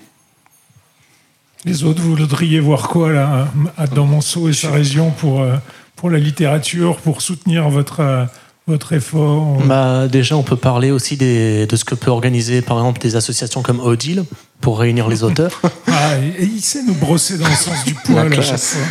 [1.65, 3.47] Les autres, vous voudriez voir quoi là,
[3.95, 5.55] dans Monceau et sa région pour, euh,
[5.95, 8.25] pour la littérature, pour soutenir votre, euh,
[8.67, 12.77] votre effort bah, Déjà, on peut parler aussi des, de ce que peut organiser, par
[12.77, 14.25] exemple, des associations comme Odile
[14.61, 15.59] pour réunir les auteurs.
[15.87, 18.81] ah, et, il sait nous brosser dans le sens du poil à chaque fois.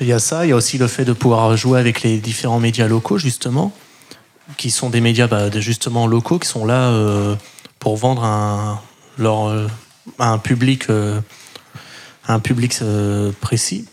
[0.00, 2.18] Il y a ça, il y a aussi le fait de pouvoir jouer avec les
[2.18, 3.72] différents médias locaux, justement,
[4.56, 7.34] qui sont des médias bah, justement locaux, qui sont là euh,
[7.78, 8.80] pour vendre un,
[9.16, 9.66] leur, euh,
[10.18, 10.86] un public,
[12.28, 12.78] un public
[13.40, 13.86] précis.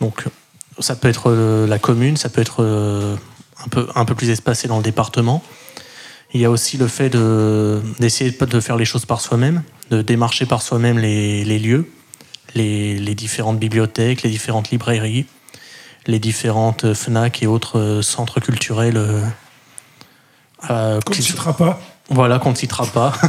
[0.00, 0.24] Donc,
[0.78, 3.16] ça peut être euh, la commune, ça peut être euh,
[3.64, 5.42] un peu, un peu plus espacé dans le département.
[6.34, 7.16] Il y a aussi le fait
[7.98, 11.90] d'essayer de, faire les choses par soi-même, de démarcher par soi-même les, lieux,
[12.54, 15.26] les, différentes bibliothèques, les différentes librairies,
[16.06, 18.96] les différentes FNAC et autres euh, centres culturels.
[18.96, 19.20] Euh,
[21.00, 21.80] qu'on ne citera pas.
[22.08, 23.12] Voilà, qu'on ne citera pas.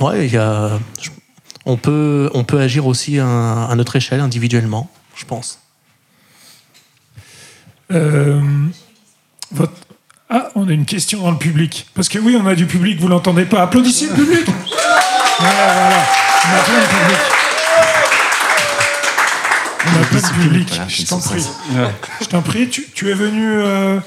[0.00, 0.78] ouais, il y a,
[1.66, 5.58] on peut, on peut agir aussi à, notre échelle, individuellement, je pense.
[7.92, 8.40] Euh,
[10.30, 11.86] ah, on a une question dans le public.
[11.94, 13.62] Parce que oui, on a du public, vous l'entendez pas.
[13.62, 14.46] Applaudissez le public
[15.38, 16.04] Voilà, voilà.
[16.44, 17.33] On a plein de public.
[19.86, 20.80] On a plein de public.
[20.88, 21.46] je t'en prie.
[22.20, 24.00] Je t'en prie, tu, es venu euh,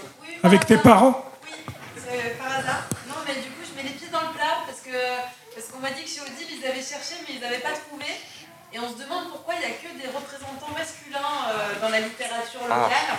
[0.44, 1.24] avec tes parents?
[8.78, 12.00] Et on se demande pourquoi il n'y a que des représentants masculins euh, dans la
[12.00, 12.86] littérature ah.
[12.86, 13.10] locale.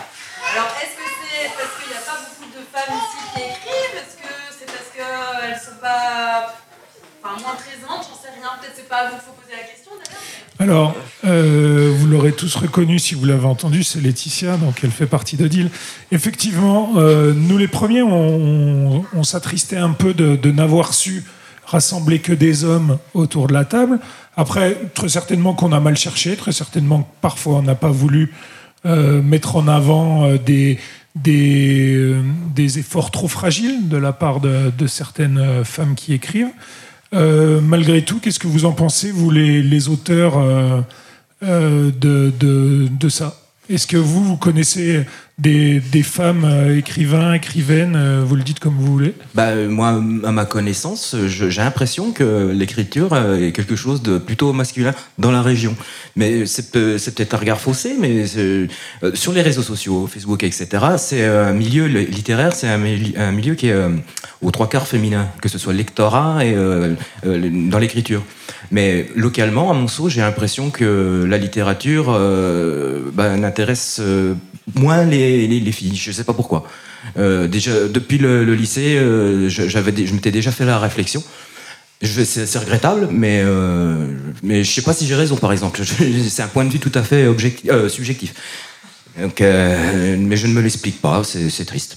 [0.55, 3.97] Alors, est-ce que c'est parce qu'il n'y a pas beaucoup de femmes ici qui écrivent?
[3.99, 6.55] Est-ce que c'est parce qu'elles ne sont pas
[7.23, 8.51] enfin, moins présentes J'en sais rien.
[8.61, 10.39] Peut-être c'est pas à vous qu'il faut poser la question d'ailleurs.
[10.61, 15.07] Alors, euh, vous l'aurez tous reconnu si vous l'avez entendu, c'est Laetitia, donc elle fait
[15.07, 15.71] partie d'Odile.
[16.11, 21.25] Effectivement, euh, nous les premiers, on, on, s'attristait un peu de, de n'avoir su
[21.65, 24.01] rassembler que des hommes autour de la table.
[24.37, 28.33] Après, très certainement qu'on a mal cherché, très certainement que parfois on n'a pas voulu
[28.85, 30.81] euh, mettre en avant des,
[31.15, 36.51] des, efforts trop fragiles de la part de, certaines femmes qui écrivent.
[37.13, 40.37] Malgré tout, qu'est-ce que vous en pensez, vous les, auteurs,
[41.43, 43.37] de, de, de, ça?
[43.71, 45.05] Est-ce que vous, vous connaissez
[45.39, 49.15] des, femmes euh, écrivains, écrivaines, euh, vous le dites comme vous voulez?
[49.35, 49.89] Bah, Moi,
[50.25, 55.43] à ma connaissance, j'ai l'impression que l'écriture est quelque chose de plutôt masculin dans la
[55.43, 55.77] région.
[56.17, 58.67] Mais c'est peut-être un regard faussé, mais euh,
[59.15, 63.77] sur les réseaux sociaux, Facebook, etc., c'est un milieu littéraire, c'est un, milieu qui est
[64.43, 66.55] aux trois quarts féminin, que ce soit lectorat et
[67.25, 68.23] dans l'écriture.
[68.71, 72.07] Mais localement, à Monceau, j'ai l'impression que la littérature
[73.15, 74.01] bah, n'intéresse
[74.75, 75.97] moins les, les, filles.
[75.97, 76.67] Je ne sais pas pourquoi.
[77.17, 81.23] Euh, déjà, depuis le, lycée, euh, je m'étais déjà fait la réflexion.
[82.01, 85.81] C'est regrettable, mais, euh, mais je ne sais pas si j'ai raison, par exemple.
[86.29, 87.27] C'est un point de vue tout à fait
[87.89, 88.35] subjectif.
[89.41, 91.97] Euh, mais je ne me l'explique pas, c'est triste.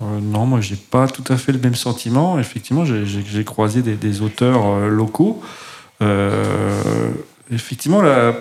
[0.00, 2.38] Euh, non, moi, j'ai pas tout à fait le même sentiment.
[2.38, 5.42] Effectivement, j'ai- croisé des, des auteurs euh, locaux.
[6.02, 7.10] Euh,
[7.50, 8.34] effectivement, là,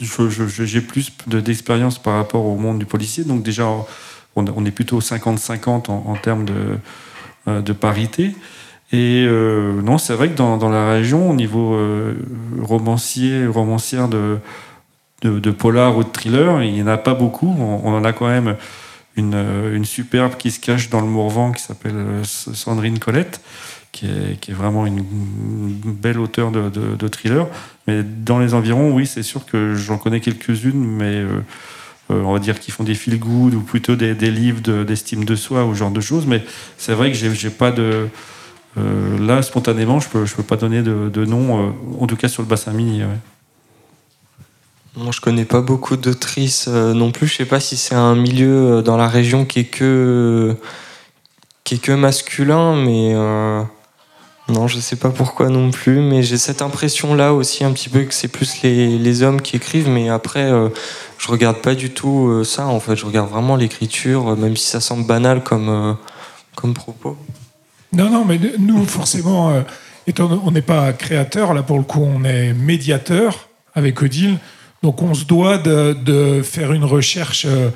[0.00, 3.24] j'ai plus de- d'expérience par rapport au monde du policier.
[3.24, 6.78] Donc, déjà, on, on est plutôt 50-50 en, en termes de,
[7.48, 8.34] euh, de parité.
[8.92, 11.76] Et euh, non, c'est vrai que dans, dans la région, au niveau
[12.62, 14.38] romancier, romancière de,
[15.22, 17.52] de, de polar ou de thriller, il n'y en a pas beaucoup.
[17.58, 18.56] On en a quand même
[19.16, 23.40] une, euh, une superbe qui se cache dans le Morvan qui s'appelle euh, Sandrine Colette,
[23.92, 27.46] qui est, vraiment une, belle auteure de, de, thriller.
[27.86, 31.40] Mais dans les environs, oui, c'est sûr que j'en connais quelques-unes, mais euh,
[32.10, 35.34] on va dire qu'ils font des feel good ou plutôt des, livres de- d'estime de,
[35.34, 36.26] soi ou ce genre de choses.
[36.26, 36.44] Mais
[36.76, 38.08] c'est vrai que j'ai pas de.
[38.76, 42.48] là, spontanément, je peux, je peux pas donner de, nom, en tout cas sur le
[42.48, 43.00] bassin mini.
[44.96, 47.26] Moi, je connais pas beaucoup d'autrices euh, non plus.
[47.26, 50.56] Je sais pas si c'est un milieu euh, dans la région qui est que
[51.64, 53.62] qui est que masculin, mais euh,
[54.48, 56.00] non, je sais pas pourquoi non plus.
[56.00, 59.56] Mais j'ai cette impression-là aussi un petit peu que c'est plus les, les hommes qui
[59.56, 59.90] écrivent.
[59.90, 60.70] Mais après, euh,
[61.18, 62.66] je regarde pas du tout euh, ça.
[62.66, 65.98] En fait, je regarde vraiment l'écriture, même si ça semble banal comme
[66.54, 67.18] comme propos.
[67.92, 69.62] Non, non, mais nous, forcément,
[70.06, 74.38] étant, on n'est pas créateur, là pour le coup, on est médiateur avec Odile.
[74.82, 77.70] Donc on se doit de, de faire une recherche euh,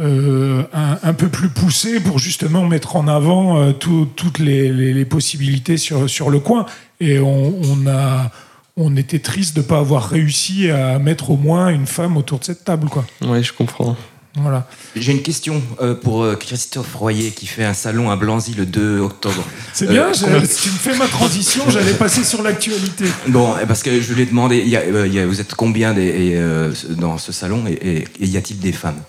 [0.00, 5.04] euh, un, un peu plus poussée pour justement mettre en avant euh, tout- toutes les,
[5.04, 6.66] possibilités sur, sur le coin.
[7.00, 8.30] Et on, on a,
[8.76, 12.38] on était triste de ne pas avoir réussi à mettre au moins une femme autour
[12.38, 12.88] de cette table.
[12.88, 13.04] Quoi.
[13.22, 13.96] Oui, je comprends.
[14.36, 14.66] Voilà.
[14.96, 18.64] J'ai une question euh, pour euh, Christophe Royer qui fait un salon à Blanzy le
[18.64, 19.44] 2 octobre.
[19.74, 23.04] C'est Euh, bien, combien- j'ai- si tu me fais ma transition, j'allais passer sur l'actualité.
[23.28, 25.26] Bon, eh, parce que je lui ai demandé, il y a, euh, il y a-
[25.26, 28.72] vous êtes combien des- et, euh, dans ce salon et, et- et y a-t-il des
[28.72, 29.00] femmes?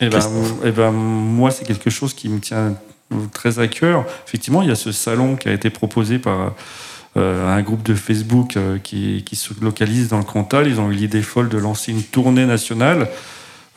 [0.00, 0.20] Eh ben,
[0.64, 2.74] eh ben, moi, c'est quelque chose qui me tient
[3.34, 4.06] très à cœur.
[4.26, 6.54] Effectivement, il y a ce salon qui a été proposé par
[7.16, 10.68] euh, un groupe de Facebook euh, qui, qui se localise dans le Cantal.
[10.68, 13.08] Ils ont eu l'idée folle de lancer une tournée nationale.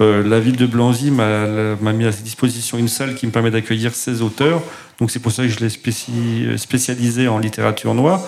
[0.01, 3.93] Euh, la ville de Blanzy m'a mis à disposition une salle qui me permet d'accueillir
[3.93, 4.61] 16 auteurs.
[4.99, 8.21] Donc c'est pour ça que je l'ai spéci- spécialisé en littérature noire.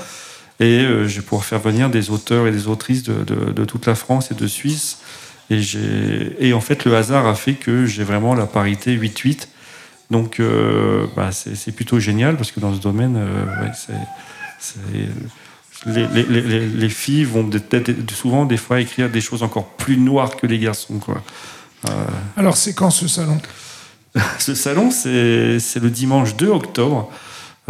[0.59, 3.95] Et euh, je vais pouvoir faire venir des auteurs et des autrices de, toute la
[3.95, 4.99] France et de Suisse.
[5.49, 9.47] Et, en fait, le hasard a fait que j'ai vraiment la parité 8-8.
[10.09, 13.19] Donc, euh, bah, c'est plutôt génial parce que dans ce domaine,
[15.85, 19.67] les, les- les- les- les filles vont peut-être souvent, des fois, écrire des choses encore
[19.69, 20.99] plus noires que les garçons.
[21.89, 22.05] Euh,
[22.37, 23.39] Alors c'est quand ce salon?
[24.39, 27.11] Ce salon, c'est le dimanche 2 octobre,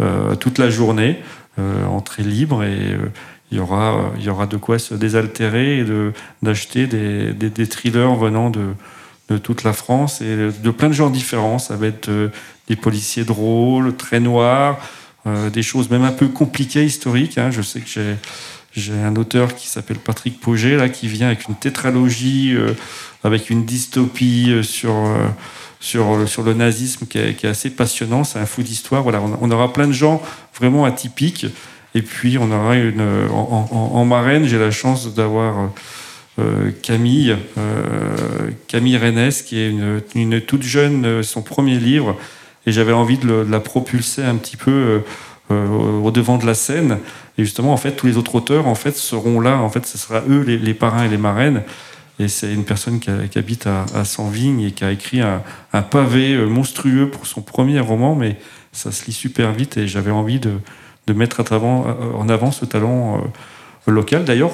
[0.00, 1.22] euh, toute la journée,
[1.58, 2.98] euh, entrée libre et
[3.50, 7.48] il y aura, il y aura de quoi se désaltérer et de- d'acheter des, des,
[7.50, 8.74] des thrillers venant de,
[9.30, 11.58] de toute la France et de plein de genres différents.
[11.58, 12.10] Ça va être
[12.68, 14.78] des policiers drôles, très noirs,
[15.26, 17.38] euh, des choses même un peu compliquées, historiques.
[17.38, 17.50] hein.
[17.50, 18.16] Je sais que j'ai
[18.74, 22.72] j'ai un auteur qui s'appelle Patrick Poget, là, qui vient avec une tétralogie, euh,
[23.22, 25.26] avec une dystopie euh, sur, euh,
[25.80, 28.24] sur, sur le nazisme qui est, qui est assez passionnant.
[28.24, 29.02] C'est un fou d'histoire.
[29.02, 30.20] Voilà, on, aura plein de gens
[30.58, 31.46] vraiment atypiques.
[31.94, 33.00] Et puis, on aura une.
[33.30, 35.70] En, en- en marraine, j'ai la chance d'avoir
[36.40, 42.16] euh, Camille, euh, Camille Rennes, qui est une, une toute jeune, euh, son premier livre.
[42.66, 45.00] Et j'avais envie de, le- de la propulser un petit peu euh, euh,
[45.50, 46.98] au devant de la scène.
[47.36, 49.58] Et justement, en fait, tous les autres auteurs, en fait, seront là.
[49.58, 51.62] En fait, ce sera eux, les, les parrains et les marraines.
[52.20, 55.82] Et c'est une personne qui, habite à, à Sanvignes et qui a écrit un, un
[55.82, 58.38] pavé euh, monstrueux pour son premier roman, mais
[58.72, 60.52] ça se lit super vite et j'avais envie de,
[61.08, 63.20] de mettre à avant- euh, en avant ce talent
[63.88, 64.24] euh, local.
[64.24, 64.52] D'ailleurs,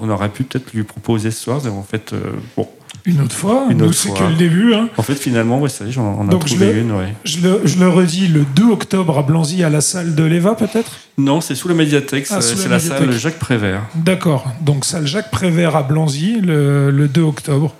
[0.00, 2.68] on aurait pu peut-être lui proposer ce soir, en fait, euh, bon,
[3.06, 4.74] Une autre fois Une autre c'est que le début.
[4.74, 4.88] Hein.
[4.96, 6.92] en fait, finalement, ouais, ça y est, j'en- on a Donc, je trouvé le- une,
[6.92, 7.14] ouais.
[7.24, 10.54] Je, le, je le redis, le 2 octobre à Blanzy, à la salle de l'EVA,
[10.54, 10.92] peut-être?
[11.16, 13.12] Non, c'est sous la médiathèque, Ah, c'est la la, salle.
[13.12, 13.82] Jacques Prévert.
[13.94, 14.46] D'accord.
[14.60, 17.74] Donc, salle Jacques Prévert à Blanzy, le, le 2 octobre.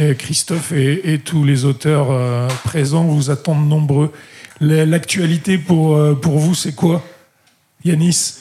[0.00, 4.12] Et Christophe et, et tous les auteurs euh, présents vous attendent nombreux.
[4.60, 7.02] La- L'actualité pour, euh, pour vous, c'est quoi?
[7.84, 8.34] Yanis?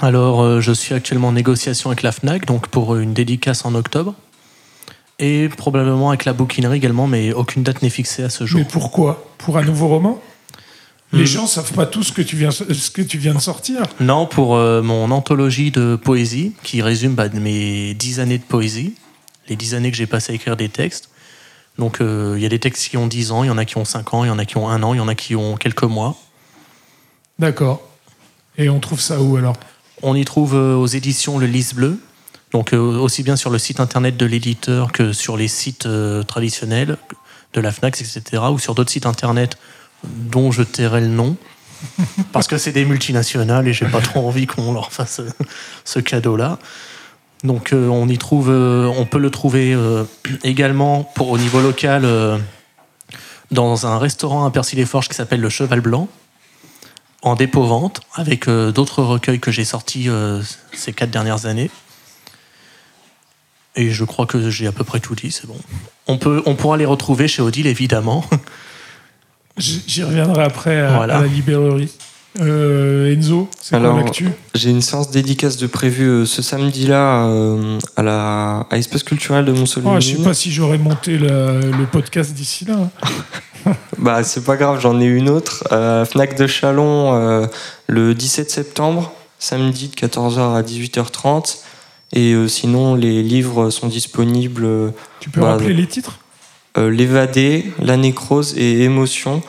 [0.00, 3.74] Alors, euh, je suis actuellement en négociation avec la FNAC, donc pour une dédicace en
[3.74, 4.14] octobre.
[5.18, 8.60] Et probablement avec la bouquinerie également, mais aucune date n'est fixée à ce jour.
[8.60, 9.32] Mais pourquoi?
[9.38, 10.22] Pour un nouveau roman?
[11.12, 11.26] Les Hmm.
[11.26, 13.82] gens savent pas tout ce que tu viens, ce que tu viens de sortir.
[13.98, 18.94] Non, pour euh, mon anthologie de poésie, qui résume bah, mes dix années de poésie,
[19.48, 21.08] les dix années que j'ai passé à écrire des textes.
[21.78, 23.64] Donc, euh, il y a des textes qui ont 10 ans, il y en a
[23.64, 25.06] qui ont 5 ans, il y en a qui ont un an, il y en
[25.06, 26.16] a qui ont quelques mois.
[27.38, 27.80] D'accord.
[28.58, 29.54] Et on trouve ça où alors?
[30.02, 31.98] On y trouve euh, aux éditions Le Lys Bleu.
[32.52, 35.86] Donc aussi bien sur le site internet de l'éditeur que sur les sites
[36.26, 36.96] traditionnels
[37.52, 38.42] de la FNAC, etc.
[38.50, 39.58] ou sur d'autres sites internet
[40.04, 41.36] dont je tairai le nom.
[42.32, 45.20] Parce que c'est des multinationales et j'ai pas trop envie qu'on leur fasse
[45.84, 46.58] ce cadeau-là.
[47.44, 49.76] Donc on y trouve, on peut le trouver
[50.42, 52.06] également pour, au niveau local
[53.50, 56.08] dans un restaurant à Percy-les-Forges qui s'appelle le Cheval Blanc,
[57.22, 60.42] en dépôt-vente, avec euh, d'autres recueils que j'ai sortis euh,
[60.72, 61.70] ces quatre dernières années.
[63.78, 65.56] Et je crois que j'ai à peu près tout dit, c'est bon.
[66.08, 68.24] On, peut, on pourra les retrouver chez Odile, évidemment.
[69.56, 71.92] J'y reviendrai après à, la librairie.
[72.40, 74.30] Euh, Enzo, c'est quoi l'actu?
[74.54, 77.24] J'ai une séance dédicace de prévue ce samedi-là
[77.96, 79.96] à la à Espace culturel de Montsolimine.
[79.96, 82.90] Oh, je sais pas si j'aurais monté le, podcast d'ici là.
[83.98, 85.64] bah c'est pas grave, j'en ai une autre.
[86.04, 87.46] Fnac de Chalon euh,
[87.86, 91.58] le 17 septembre, samedi de 14h à 18h30.
[92.12, 94.64] Et euh, sinon, les livres sont disponibles.
[94.64, 94.90] Euh,
[95.20, 96.18] tu peux rappeler les titres?
[96.76, 99.42] L'évadé, la nécrose et émotion.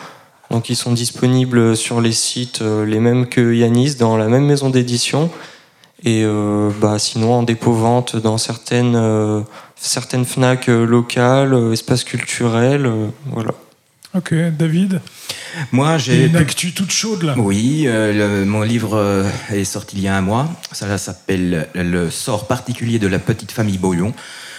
[0.49, 4.71] Donc ils sont disponibles sur les sites les mêmes que Yanis, dans la même maison
[4.71, 5.29] d'édition.
[6.03, 6.25] Et
[6.81, 9.45] bah, sinon en dépôt-vente dans certaines,
[9.75, 12.91] certaines FNAC locales, espaces culturels.
[13.27, 13.51] voilà.
[14.15, 15.01] Ok, David
[15.71, 16.25] Moi, j'ai.
[16.25, 17.35] Une actu toute chaude là.
[17.37, 20.49] Oui, euh, mon livre euh, est sorti il y a un mois.
[20.71, 24.15] Ça s'appelle Le sort particulier de la petite famille Boyon.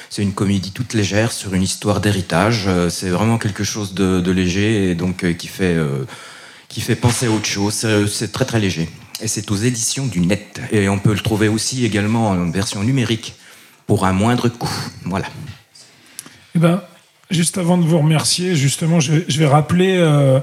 [0.08, 2.66] C'est une comédie toute légère sur une histoire d'héritage.
[2.68, 5.76] Euh, c'est vraiment quelque chose de, léger et donc qui fait
[6.68, 7.86] qui fait penser à autre chose.
[8.08, 8.88] C'est très très léger.
[9.20, 10.60] Et c'est aux éditions du Net.
[10.70, 13.34] Et on peut le trouver aussi également en version numérique
[13.88, 14.70] pour un moindre coût.
[15.04, 15.26] Voilà.
[16.54, 16.82] Eh ben,
[17.30, 20.40] Juste avant de vous remercier, justement, je, vais rappeler euh,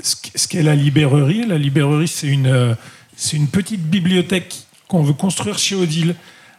[0.00, 1.44] ce qu'est la librairie.
[1.46, 2.74] La librairie, c'est une, euh,
[3.32, 4.54] une petite bibliothèque
[4.86, 6.14] qu'on veut construire chez Odile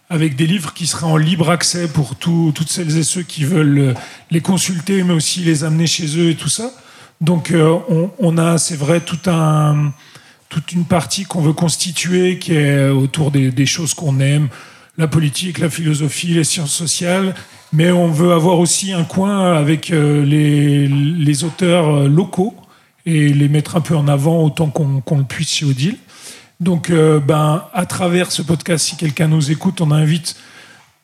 [0.09, 3.79] avec des livres qui seraient en libre accès pour toutes celles et ceux qui veulent
[3.79, 3.93] euh,
[4.31, 6.71] les consulter, mais aussi les amener chez eux et tout ça.
[7.21, 7.51] Donc,
[8.19, 9.91] on, a, c'est vrai, tout un,
[10.49, 14.49] toute une partie qu'on veut constituer qui est autour des choses qu'on aime,
[14.97, 17.35] la politique, la philosophie, les sciences sociales,
[17.71, 22.55] mais on veut avoir aussi un coin avec euh, les, auteurs euh, locaux
[23.05, 25.97] et les mettre un peu en avant autant qu'on le puisse chez Odile.
[26.59, 30.35] Donc, euh, ben, à travers ce podcast, si quelqu'un nous écoute, on invite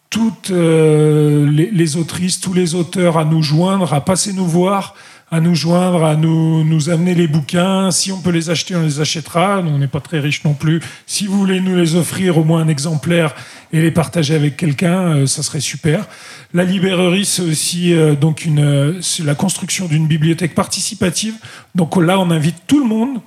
[0.09, 4.93] toutes les, les, autrices, tous les auteurs à nous joindre, à passer nous voir,
[5.33, 7.89] à nous joindre, à nous, nous amener les bouquins.
[7.89, 9.63] Si on peut les acheter, on les achètera.
[9.63, 10.79] Nous, on n'est pas très riches non plus.
[11.07, 13.33] Si vous voulez nous les offrir, au moins un exemplaire,
[13.71, 16.05] et les partager avec quelqu'un, euh, ça serait super.
[16.53, 21.33] La librairie, c'est aussi euh, donc une, la construction d'une bibliothèque participative.
[21.73, 23.17] Donc là, on invite tout le monde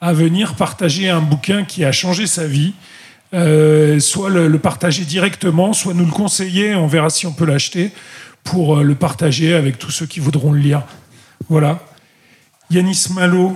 [0.00, 2.72] à venir partager un bouquin qui a changé sa vie.
[3.34, 7.90] Euh, soit le, partager directement, soit nous le conseiller, on verra si on peut l'acheter,
[8.44, 10.84] pour le partager avec tous ceux qui voudront le lire.
[11.48, 11.80] Voilà.
[12.70, 13.54] Yanis Malo,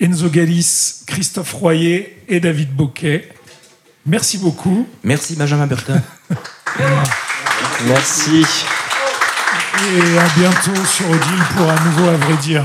[0.00, 3.28] Enzo Galis, Christophe Royer et David Boquet.
[4.06, 4.86] Merci beaucoup.
[5.02, 6.02] Merci Benjamin Bertin.
[7.86, 8.44] Merci.
[9.80, 12.64] Et à bientôt sur Odile pour un nouveau à vrai dire.